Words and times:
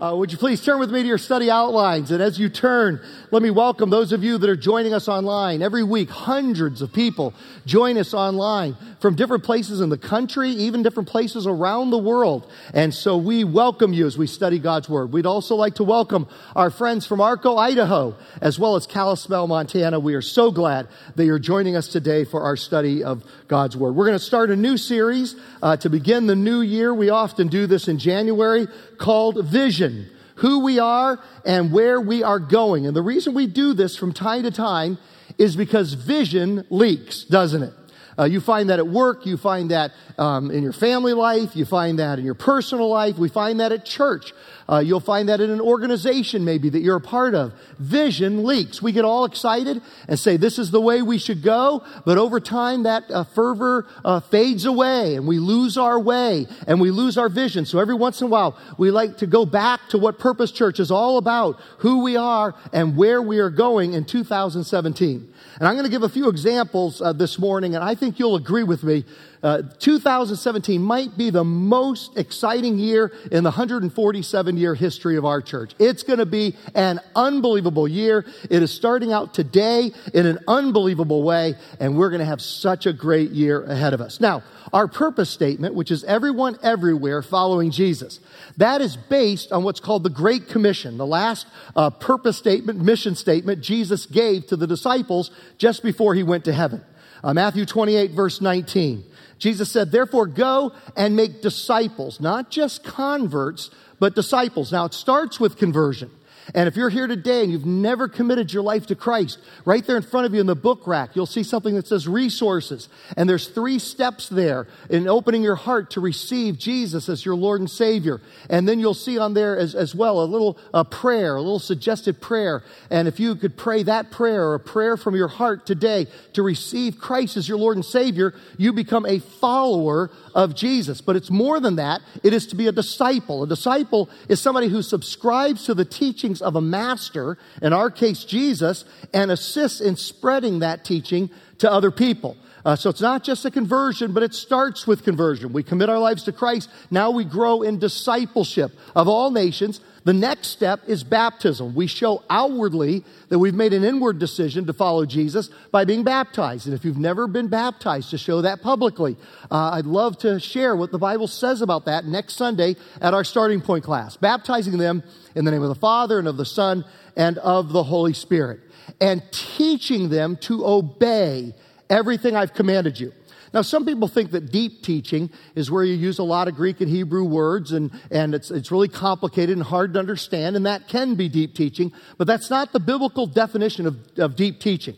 Uh, 0.00 0.16
would 0.16 0.32
you 0.32 0.38
please 0.38 0.64
turn 0.64 0.78
with 0.78 0.90
me 0.90 1.02
to 1.02 1.06
your 1.06 1.18
study 1.18 1.50
outlines? 1.50 2.10
And 2.10 2.22
as 2.22 2.38
you 2.38 2.48
turn, 2.48 3.02
let 3.30 3.42
me 3.42 3.50
welcome 3.50 3.90
those 3.90 4.12
of 4.12 4.24
you 4.24 4.38
that 4.38 4.48
are 4.48 4.56
joining 4.56 4.94
us 4.94 5.08
online. 5.08 5.60
Every 5.60 5.84
week, 5.84 6.08
hundreds 6.08 6.80
of 6.80 6.90
people 6.90 7.34
join 7.66 7.98
us 7.98 8.14
online 8.14 8.78
from 9.02 9.14
different 9.14 9.44
places 9.44 9.82
in 9.82 9.90
the 9.90 9.98
country, 9.98 10.48
even 10.52 10.82
different 10.82 11.10
places 11.10 11.46
around 11.46 11.90
the 11.90 11.98
world. 11.98 12.50
And 12.72 12.94
so 12.94 13.18
we 13.18 13.44
welcome 13.44 13.92
you 13.92 14.06
as 14.06 14.16
we 14.16 14.26
study 14.26 14.58
God's 14.58 14.88
Word. 14.88 15.12
We'd 15.12 15.26
also 15.26 15.54
like 15.54 15.74
to 15.74 15.84
welcome 15.84 16.28
our 16.56 16.70
friends 16.70 17.06
from 17.06 17.20
Arco, 17.20 17.58
Idaho, 17.58 18.16
as 18.40 18.58
well 18.58 18.76
as 18.76 18.86
Kalispell, 18.86 19.48
Montana. 19.48 20.00
We 20.00 20.14
are 20.14 20.22
so 20.22 20.50
glad 20.50 20.88
that 21.16 21.26
you're 21.26 21.38
joining 21.38 21.76
us 21.76 21.88
today 21.88 22.24
for 22.24 22.40
our 22.40 22.56
study 22.56 23.04
of 23.04 23.22
God's 23.48 23.76
Word. 23.76 23.94
We're 23.94 24.06
going 24.06 24.18
to 24.18 24.24
start 24.24 24.50
a 24.50 24.56
new 24.56 24.78
series 24.78 25.36
uh, 25.62 25.76
to 25.76 25.90
begin 25.90 26.26
the 26.26 26.36
new 26.36 26.62
year. 26.62 26.94
We 26.94 27.10
often 27.10 27.48
do 27.48 27.66
this 27.66 27.86
in 27.86 27.98
January 27.98 28.66
called 29.00 29.44
Vision 29.46 30.08
who 30.40 30.60
we 30.60 30.78
are 30.78 31.20
and 31.44 31.70
where 31.70 32.00
we 32.00 32.22
are 32.22 32.38
going. 32.38 32.86
And 32.86 32.96
the 32.96 33.02
reason 33.02 33.34
we 33.34 33.46
do 33.46 33.74
this 33.74 33.94
from 33.94 34.12
time 34.12 34.42
to 34.44 34.50
time 34.50 34.98
is 35.36 35.54
because 35.54 35.92
vision 35.92 36.66
leaks, 36.70 37.24
doesn't 37.24 37.62
it? 37.62 37.74
Uh, 38.18 38.24
you 38.24 38.40
find 38.40 38.68
that 38.70 38.78
at 38.78 38.86
work, 38.86 39.24
you 39.24 39.36
find 39.36 39.70
that 39.70 39.92
um, 40.18 40.50
in 40.50 40.62
your 40.62 40.72
family 40.72 41.12
life, 41.12 41.54
you 41.54 41.64
find 41.64 41.98
that 41.98 42.18
in 42.18 42.24
your 42.24 42.34
personal 42.34 42.88
life, 42.88 43.16
we 43.16 43.28
find 43.28 43.60
that 43.60 43.70
at 43.70 43.84
church. 43.84 44.32
Uh, 44.70 44.78
you'll 44.78 45.00
find 45.00 45.28
that 45.28 45.40
in 45.40 45.50
an 45.50 45.60
organization 45.60 46.44
maybe 46.44 46.68
that 46.68 46.80
you're 46.80 46.96
a 46.96 47.00
part 47.00 47.34
of. 47.34 47.52
Vision 47.78 48.44
leaks. 48.44 48.80
We 48.80 48.92
get 48.92 49.04
all 49.04 49.24
excited 49.24 49.82
and 50.06 50.18
say 50.18 50.36
this 50.36 50.58
is 50.58 50.70
the 50.70 50.80
way 50.80 51.02
we 51.02 51.18
should 51.18 51.42
go, 51.42 51.84
but 52.04 52.18
over 52.18 52.38
time 52.38 52.84
that 52.84 53.10
uh, 53.10 53.24
fervor 53.24 53.86
uh, 54.04 54.20
fades 54.20 54.66
away 54.66 55.16
and 55.16 55.26
we 55.26 55.40
lose 55.40 55.76
our 55.76 55.98
way 55.98 56.46
and 56.68 56.80
we 56.80 56.92
lose 56.92 57.18
our 57.18 57.28
vision. 57.28 57.66
So 57.66 57.80
every 57.80 57.94
once 57.94 58.20
in 58.20 58.28
a 58.28 58.30
while 58.30 58.56
we 58.78 58.92
like 58.92 59.16
to 59.18 59.26
go 59.26 59.44
back 59.44 59.80
to 59.88 59.98
what 59.98 60.20
Purpose 60.20 60.52
Church 60.52 60.78
is 60.78 60.92
all 60.92 61.18
about, 61.18 61.58
who 61.78 62.04
we 62.04 62.16
are 62.16 62.54
and 62.72 62.96
where 62.96 63.20
we 63.20 63.40
are 63.40 63.50
going 63.50 63.94
in 63.94 64.04
2017. 64.04 65.34
And 65.58 65.68
I'm 65.68 65.74
going 65.74 65.84
to 65.84 65.90
give 65.90 66.04
a 66.04 66.08
few 66.08 66.28
examples 66.28 67.02
uh, 67.02 67.12
this 67.12 67.38
morning, 67.38 67.74
and 67.74 67.84
I 67.84 67.94
think 67.94 68.18
you'll 68.18 68.36
agree 68.36 68.62
with 68.62 68.82
me 68.82 69.04
uh, 69.42 69.62
2017 69.78 70.82
might 70.82 71.16
be 71.16 71.30
the 71.30 71.44
most 71.44 72.18
exciting 72.18 72.78
year 72.78 73.10
in 73.32 73.42
the 73.42 73.50
147 73.50 74.56
year 74.56 74.74
history 74.74 75.16
of 75.16 75.24
our 75.24 75.40
church. 75.40 75.72
It's 75.78 76.02
going 76.02 76.18
to 76.18 76.26
be 76.26 76.56
an 76.74 77.00
unbelievable 77.16 77.88
year. 77.88 78.26
It 78.50 78.62
is 78.62 78.70
starting 78.70 79.12
out 79.12 79.32
today 79.32 79.92
in 80.12 80.26
an 80.26 80.40
unbelievable 80.46 81.22
way, 81.22 81.54
and 81.78 81.96
we're 81.96 82.10
going 82.10 82.20
to 82.20 82.26
have 82.26 82.42
such 82.42 82.84
a 82.84 82.92
great 82.92 83.30
year 83.30 83.62
ahead 83.64 83.94
of 83.94 84.02
us. 84.02 84.20
Now, 84.20 84.42
our 84.72 84.86
purpose 84.86 85.30
statement, 85.30 85.74
which 85.74 85.90
is 85.90 86.04
everyone 86.04 86.58
everywhere 86.62 87.22
following 87.22 87.70
Jesus, 87.70 88.20
that 88.58 88.82
is 88.82 88.96
based 88.96 89.52
on 89.52 89.64
what's 89.64 89.80
called 89.80 90.02
the 90.02 90.10
Great 90.10 90.48
Commission, 90.48 90.98
the 90.98 91.06
last 91.06 91.46
uh, 91.74 91.88
purpose 91.88 92.36
statement, 92.36 92.78
mission 92.78 93.14
statement 93.14 93.62
Jesus 93.62 94.04
gave 94.04 94.46
to 94.48 94.56
the 94.56 94.66
disciples 94.66 95.30
just 95.56 95.82
before 95.82 96.14
he 96.14 96.22
went 96.22 96.44
to 96.44 96.52
heaven. 96.52 96.84
Uh, 97.22 97.34
Matthew 97.34 97.66
28, 97.66 98.12
verse 98.12 98.40
19. 98.40 99.04
Jesus 99.40 99.72
said, 99.72 99.90
therefore 99.90 100.26
go 100.26 100.72
and 100.96 101.16
make 101.16 101.42
disciples, 101.42 102.20
not 102.20 102.50
just 102.50 102.84
converts, 102.84 103.70
but 103.98 104.14
disciples. 104.14 104.70
Now 104.70 104.84
it 104.84 104.94
starts 104.94 105.40
with 105.40 105.56
conversion. 105.56 106.10
And 106.54 106.68
if 106.68 106.76
you're 106.76 106.90
here 106.90 107.06
today 107.06 107.42
and 107.42 107.52
you've 107.52 107.66
never 107.66 108.08
committed 108.08 108.52
your 108.52 108.62
life 108.62 108.86
to 108.86 108.94
Christ, 108.94 109.38
right 109.64 109.86
there 109.86 109.96
in 109.96 110.02
front 110.02 110.26
of 110.26 110.34
you 110.34 110.40
in 110.40 110.46
the 110.46 110.56
book 110.56 110.86
rack, 110.86 111.14
you'll 111.14 111.26
see 111.26 111.42
something 111.42 111.74
that 111.74 111.86
says 111.86 112.08
resources. 112.08 112.88
And 113.16 113.28
there's 113.28 113.48
three 113.48 113.78
steps 113.78 114.28
there 114.28 114.66
in 114.88 115.08
opening 115.08 115.42
your 115.42 115.56
heart 115.56 115.90
to 115.92 116.00
receive 116.00 116.58
Jesus 116.58 117.08
as 117.08 117.24
your 117.24 117.36
Lord 117.36 117.60
and 117.60 117.70
Savior. 117.70 118.20
And 118.48 118.68
then 118.68 118.80
you'll 118.80 118.94
see 118.94 119.18
on 119.18 119.34
there 119.34 119.56
as, 119.56 119.74
as 119.74 119.94
well 119.94 120.22
a 120.22 120.24
little 120.24 120.58
a 120.74 120.84
prayer, 120.84 121.36
a 121.36 121.40
little 121.40 121.58
suggested 121.58 122.20
prayer. 122.20 122.62
And 122.90 123.06
if 123.08 123.20
you 123.20 123.34
could 123.36 123.56
pray 123.56 123.82
that 123.84 124.10
prayer 124.10 124.48
or 124.48 124.54
a 124.54 124.60
prayer 124.60 124.96
from 124.96 125.14
your 125.14 125.28
heart 125.28 125.66
today 125.66 126.06
to 126.32 126.42
receive 126.42 126.98
Christ 126.98 127.36
as 127.36 127.48
your 127.48 127.58
Lord 127.58 127.76
and 127.76 127.84
Savior, 127.84 128.34
you 128.56 128.72
become 128.72 129.06
a 129.06 129.18
follower 129.18 130.10
of 130.34 130.54
Jesus. 130.54 131.00
But 131.00 131.16
it's 131.16 131.30
more 131.30 131.60
than 131.60 131.76
that. 131.76 132.00
It 132.22 132.32
is 132.32 132.46
to 132.48 132.56
be 132.56 132.66
a 132.66 132.72
disciple. 132.72 133.42
A 133.42 133.46
disciple 133.46 134.08
is 134.28 134.40
somebody 134.40 134.68
who 134.68 134.82
subscribes 134.82 135.64
to 135.66 135.74
the 135.74 135.84
teachings 135.84 136.39
of 136.40 136.56
a 136.56 136.60
master, 136.60 137.38
in 137.62 137.72
our 137.72 137.90
case, 137.90 138.24
Jesus, 138.24 138.84
and 139.12 139.30
assists 139.30 139.80
in 139.80 139.96
spreading 139.96 140.60
that 140.60 140.84
teaching 140.84 141.30
to 141.58 141.70
other 141.70 141.90
people. 141.90 142.36
Uh, 142.64 142.76
so 142.76 142.90
it's 142.90 143.00
not 143.00 143.24
just 143.24 143.44
a 143.44 143.50
conversion, 143.50 144.12
but 144.12 144.22
it 144.22 144.34
starts 144.34 144.86
with 144.86 145.02
conversion. 145.04 145.52
We 145.52 145.62
commit 145.62 145.88
our 145.88 145.98
lives 145.98 146.24
to 146.24 146.32
Christ. 146.32 146.68
Now 146.90 147.10
we 147.10 147.24
grow 147.24 147.62
in 147.62 147.78
discipleship 147.78 148.72
of 148.94 149.08
all 149.08 149.30
nations. 149.30 149.80
The 150.04 150.12
next 150.12 150.48
step 150.48 150.80
is 150.86 151.04
baptism. 151.04 151.74
We 151.74 151.86
show 151.86 152.22
outwardly 152.30 153.04
that 153.28 153.38
we've 153.38 153.54
made 153.54 153.72
an 153.72 153.84
inward 153.84 154.18
decision 154.18 154.66
to 154.66 154.72
follow 154.72 155.04
Jesus 155.04 155.50
by 155.70 155.84
being 155.84 156.04
baptized. 156.04 156.66
And 156.66 156.74
if 156.74 156.84
you've 156.84 156.98
never 156.98 157.26
been 157.26 157.48
baptized, 157.48 158.10
to 158.10 158.18
show 158.18 158.42
that 158.42 158.62
publicly. 158.62 159.16
Uh, 159.50 159.70
I'd 159.74 159.86
love 159.86 160.18
to 160.18 160.40
share 160.40 160.74
what 160.74 160.92
the 160.92 160.98
Bible 160.98 161.26
says 161.26 161.62
about 161.62 161.84
that 161.84 162.04
next 162.04 162.34
Sunday 162.34 162.76
at 163.00 163.14
our 163.14 163.24
starting 163.24 163.60
point 163.60 163.84
class. 163.84 164.16
Baptizing 164.16 164.78
them 164.78 165.02
in 165.34 165.44
the 165.44 165.50
name 165.50 165.62
of 165.62 165.68
the 165.68 165.74
Father 165.74 166.18
and 166.18 166.28
of 166.28 166.36
the 166.36 166.46
Son 166.46 166.84
and 167.16 167.38
of 167.38 167.72
the 167.72 167.82
Holy 167.82 168.14
Spirit. 168.14 168.60
And 169.00 169.22
teaching 169.32 170.08
them 170.08 170.36
to 170.42 170.66
obey 170.66 171.54
everything 171.88 172.36
I've 172.36 172.54
commanded 172.54 172.98
you. 172.98 173.12
Now, 173.52 173.62
some 173.62 173.84
people 173.84 174.06
think 174.06 174.30
that 174.30 174.52
deep 174.52 174.82
teaching 174.82 175.30
is 175.54 175.70
where 175.70 175.82
you 175.82 175.94
use 175.94 176.18
a 176.18 176.24
lot 176.24 176.46
of 176.46 176.54
Greek 176.54 176.80
and 176.80 176.88
Hebrew 176.88 177.24
words 177.24 177.72
and, 177.72 177.90
and 178.10 178.34
it's, 178.34 178.50
it's 178.50 178.70
really 178.70 178.88
complicated 178.88 179.56
and 179.56 179.66
hard 179.66 179.94
to 179.94 179.98
understand, 179.98 180.54
and 180.54 180.66
that 180.66 180.88
can 180.88 181.16
be 181.16 181.28
deep 181.28 181.54
teaching, 181.54 181.92
but 182.16 182.26
that's 182.26 182.48
not 182.48 182.72
the 182.72 182.80
biblical 182.80 183.26
definition 183.26 183.86
of, 183.86 183.96
of 184.18 184.36
deep 184.36 184.60
teaching. 184.60 184.96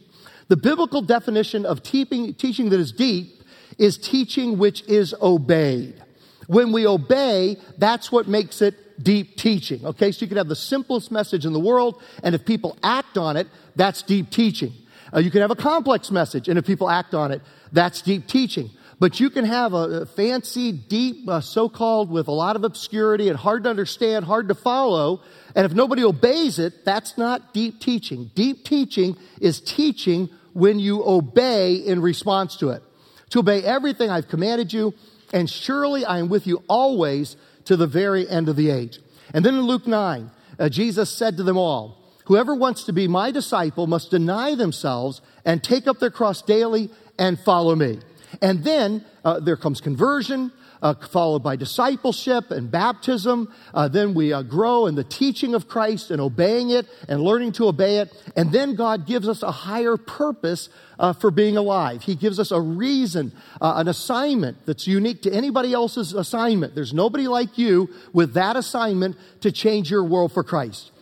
The 0.49 0.57
biblical 0.57 1.01
definition 1.01 1.65
of 1.65 1.83
teaching, 1.83 2.35
teaching 2.35 2.69
that 2.71 2.81
is 2.81 2.93
deep 2.93 3.43
is 3.79 3.97
teaching 3.97 4.59
which 4.59 4.83
is 4.87 5.15
obeyed. 5.23 6.03
When 6.47 6.73
we 6.73 6.87
obey, 6.87 7.57
that's 7.79 8.13
what 8.13 8.29
makes 8.29 8.61
it 8.61 9.03
deep 9.03 9.37
teaching. 9.37 9.87
Okay, 9.87 10.13
so 10.13 10.21
you 10.21 10.29
can 10.29 10.37
have 10.37 10.49
the 10.49 10.57
simplest 10.57 11.11
message 11.11 11.47
in 11.47 11.55
the 11.55 11.61
world, 11.61 12.03
and 12.23 12.35
if 12.35 12.45
people 12.45 12.77
act 12.83 13.17
on 13.17 13.39
it, 13.39 13.49
that's 13.77 14.03
deep 14.03 14.31
teaching. 14.31 14.73
Uh, 15.15 15.21
you 15.21 15.31
can 15.31 15.41
have 15.41 15.51
a 15.51 15.57
complex 15.57 16.11
message, 16.11 16.49
and 16.49 16.59
if 16.59 16.67
people 16.67 16.89
act 16.89 17.15
on 17.15 17.33
it, 17.33 17.43
that's 17.73 18.03
deep 18.03 18.27
teaching. 18.27 18.71
But 18.99 19.19
you 19.19 19.31
can 19.31 19.45
have 19.45 19.73
a, 19.75 20.07
fancy, 20.07 20.71
deep, 20.71 21.29
uh, 21.29 21.41
so 21.41 21.69
called 21.69 22.09
with 22.09 22.29
a 22.29 22.33
lot 22.33 22.55
of 22.55 22.63
obscurity 22.63 23.29
and 23.29 23.37
hard 23.37 23.65
to 23.65 23.71
understand, 23.71 24.25
hard 24.25 24.47
to 24.47 24.55
follow. 24.55 25.23
And 25.57 25.67
if 25.67 25.73
nobody 25.75 26.05
obeys 26.05 26.61
it, 26.61 26.85
that's 26.85 27.19
not 27.19 27.53
deep 27.53 27.81
teaching. 27.81 28.31
Deep 28.37 28.65
teaching 28.65 29.17
is 29.41 29.61
teaching 29.61 30.31
when 30.53 30.79
you 30.79 31.03
obey 31.05 31.75
in 31.75 32.01
response 32.01 32.57
to 32.59 32.71
it. 32.71 32.83
To 33.31 33.41
obey 33.41 33.65
everything 33.65 34.09
I've 34.09 34.29
commanded 34.29 34.73
you, 34.73 34.95
and 35.33 35.51
surely 35.51 36.05
I 36.05 36.19
am 36.19 36.29
with 36.29 36.47
you 36.47 36.63
always 36.69 37.37
to 37.65 37.77
the 37.77 37.89
very 37.89 38.29
end 38.29 38.49
of 38.49 38.55
the 38.55 38.71
age. 38.71 39.01
And 39.35 39.45
then 39.45 39.55
in 39.55 39.63
Luke 39.63 39.87
9, 39.87 40.31
uh, 40.59 40.69
Jesus 40.69 41.11
said 41.11 41.39
to 41.39 41.43
them 41.43 41.57
all, 41.57 42.02
Whoever 42.33 42.55
wants 42.55 42.85
to 42.85 42.95
be 42.95 43.09
my 43.09 43.31
disciple 43.31 43.87
must 43.87 44.11
deny 44.11 44.55
themselves 44.55 45.21
and 45.45 45.63
take 45.63 45.87
up 45.87 45.99
their 45.99 46.11
cross 46.11 46.41
daily 46.41 46.89
and 47.19 47.39
follow 47.39 47.77
me. 47.77 47.99
And 48.41 48.65
then 48.65 49.05
uh, 49.23 49.41
there 49.41 49.59
comes 49.59 49.83
conversion, 49.83 50.51
uh, 50.81 50.95
followed 50.95 51.43
by 51.43 51.57
discipleship 51.57 52.51
and 52.51 52.71
baptism. 52.71 53.53
Uh, 53.75 53.89
then 53.89 54.15
we 54.15 54.33
uh, 54.33 54.41
grow 54.41 54.87
in 54.87 54.95
the 54.95 55.05
teaching 55.05 55.55
of 55.55 55.69
Christ 55.69 56.11
and 56.11 56.23
obeying 56.23 56.71
it 56.71 56.87
and 57.07 57.21
learning 57.21 57.53
to 57.53 57.67
obey 57.67 57.99
it. 57.99 58.11
And 58.35 58.51
then 58.51 58.77
God 58.77 59.07
gives 59.07 59.29
us 59.29 59.43
a 59.43 59.53
higher 59.53 59.99
purpose 59.99 60.71
uh, 60.99 61.13
for 61.13 61.31
being 61.31 61.59
alive. 61.59 62.03
He 62.03 62.15
gives 62.15 62.41
us 62.41 62.51
a 62.51 62.59
reason, 62.63 63.33
uh, 63.61 63.75
an 63.77 63.89
assignment 63.89 64.65
that's 64.65 64.87
unique 64.87 65.21
to 65.25 65.31
anybody 65.31 65.75
else's 65.75 66.15
assignment. 66.15 66.75
There's 66.75 66.95
nobody 66.95 67.29
like 67.29 67.59
you 67.59 67.91
with 68.15 68.33
that 68.33 68.57
assignment 68.57 69.19
to 69.43 69.53
change 69.53 69.91
your 69.91 70.05
world 70.05 70.33
for 70.33 70.43
Christ. 70.43 70.93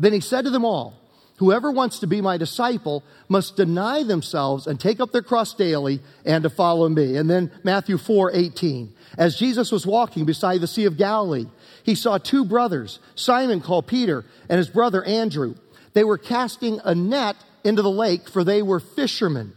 Then 0.00 0.12
he 0.12 0.20
said 0.20 0.44
to 0.44 0.50
them 0.50 0.64
all, 0.64 0.94
Whoever 1.36 1.70
wants 1.70 2.00
to 2.00 2.06
be 2.06 2.20
my 2.20 2.36
disciple 2.36 3.02
must 3.28 3.56
deny 3.56 4.02
themselves 4.02 4.66
and 4.66 4.78
take 4.78 5.00
up 5.00 5.10
their 5.10 5.22
cross 5.22 5.54
daily 5.54 6.00
and 6.26 6.42
to 6.42 6.50
follow 6.50 6.86
me. 6.88 7.16
And 7.16 7.30
then 7.30 7.50
Matthew 7.62 7.96
4 7.96 8.32
18. 8.34 8.92
As 9.16 9.38
Jesus 9.38 9.72
was 9.72 9.86
walking 9.86 10.26
beside 10.26 10.60
the 10.60 10.66
Sea 10.66 10.84
of 10.84 10.98
Galilee, 10.98 11.46
he 11.82 11.94
saw 11.94 12.18
two 12.18 12.44
brothers, 12.44 12.98
Simon 13.14 13.60
called 13.60 13.86
Peter 13.86 14.24
and 14.50 14.58
his 14.58 14.68
brother 14.68 15.02
Andrew. 15.04 15.54
They 15.94 16.04
were 16.04 16.18
casting 16.18 16.78
a 16.84 16.94
net 16.94 17.36
into 17.64 17.80
the 17.80 17.90
lake, 17.90 18.28
for 18.28 18.44
they 18.44 18.60
were 18.60 18.80
fishermen. 18.80 19.54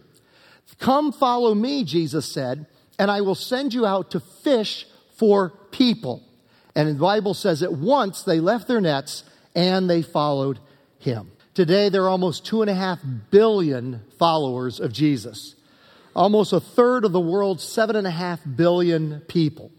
Come 0.79 1.11
follow 1.11 1.53
me, 1.53 1.83
Jesus 1.83 2.31
said, 2.31 2.65
and 2.97 3.11
I 3.11 3.21
will 3.21 3.35
send 3.35 3.73
you 3.73 3.85
out 3.85 4.11
to 4.11 4.19
fish 4.19 4.87
for 5.17 5.49
people. 5.71 6.23
And 6.75 6.89
the 6.89 6.93
Bible 6.93 7.33
says 7.33 7.61
at 7.61 7.73
once 7.73 8.23
they 8.23 8.39
left 8.39 8.67
their 8.67 8.81
nets 8.81 9.23
and 9.55 9.89
they 9.89 10.01
followed 10.01 10.59
him. 10.99 11.31
Today, 11.53 11.89
there 11.89 12.03
are 12.03 12.09
almost 12.09 12.45
two 12.45 12.61
and 12.61 12.69
a 12.69 12.73
half 12.73 12.99
billion 13.29 14.01
followers 14.17 14.79
of 14.79 14.91
Jesus. 14.91 15.55
Almost 16.15 16.53
a 16.53 16.59
third 16.59 17.05
of 17.05 17.11
the 17.11 17.19
world's 17.19 17.63
seven 17.63 17.95
and 17.95 18.07
a 18.07 18.11
half 18.11 18.39
billion 18.55 19.21
people. 19.21 19.71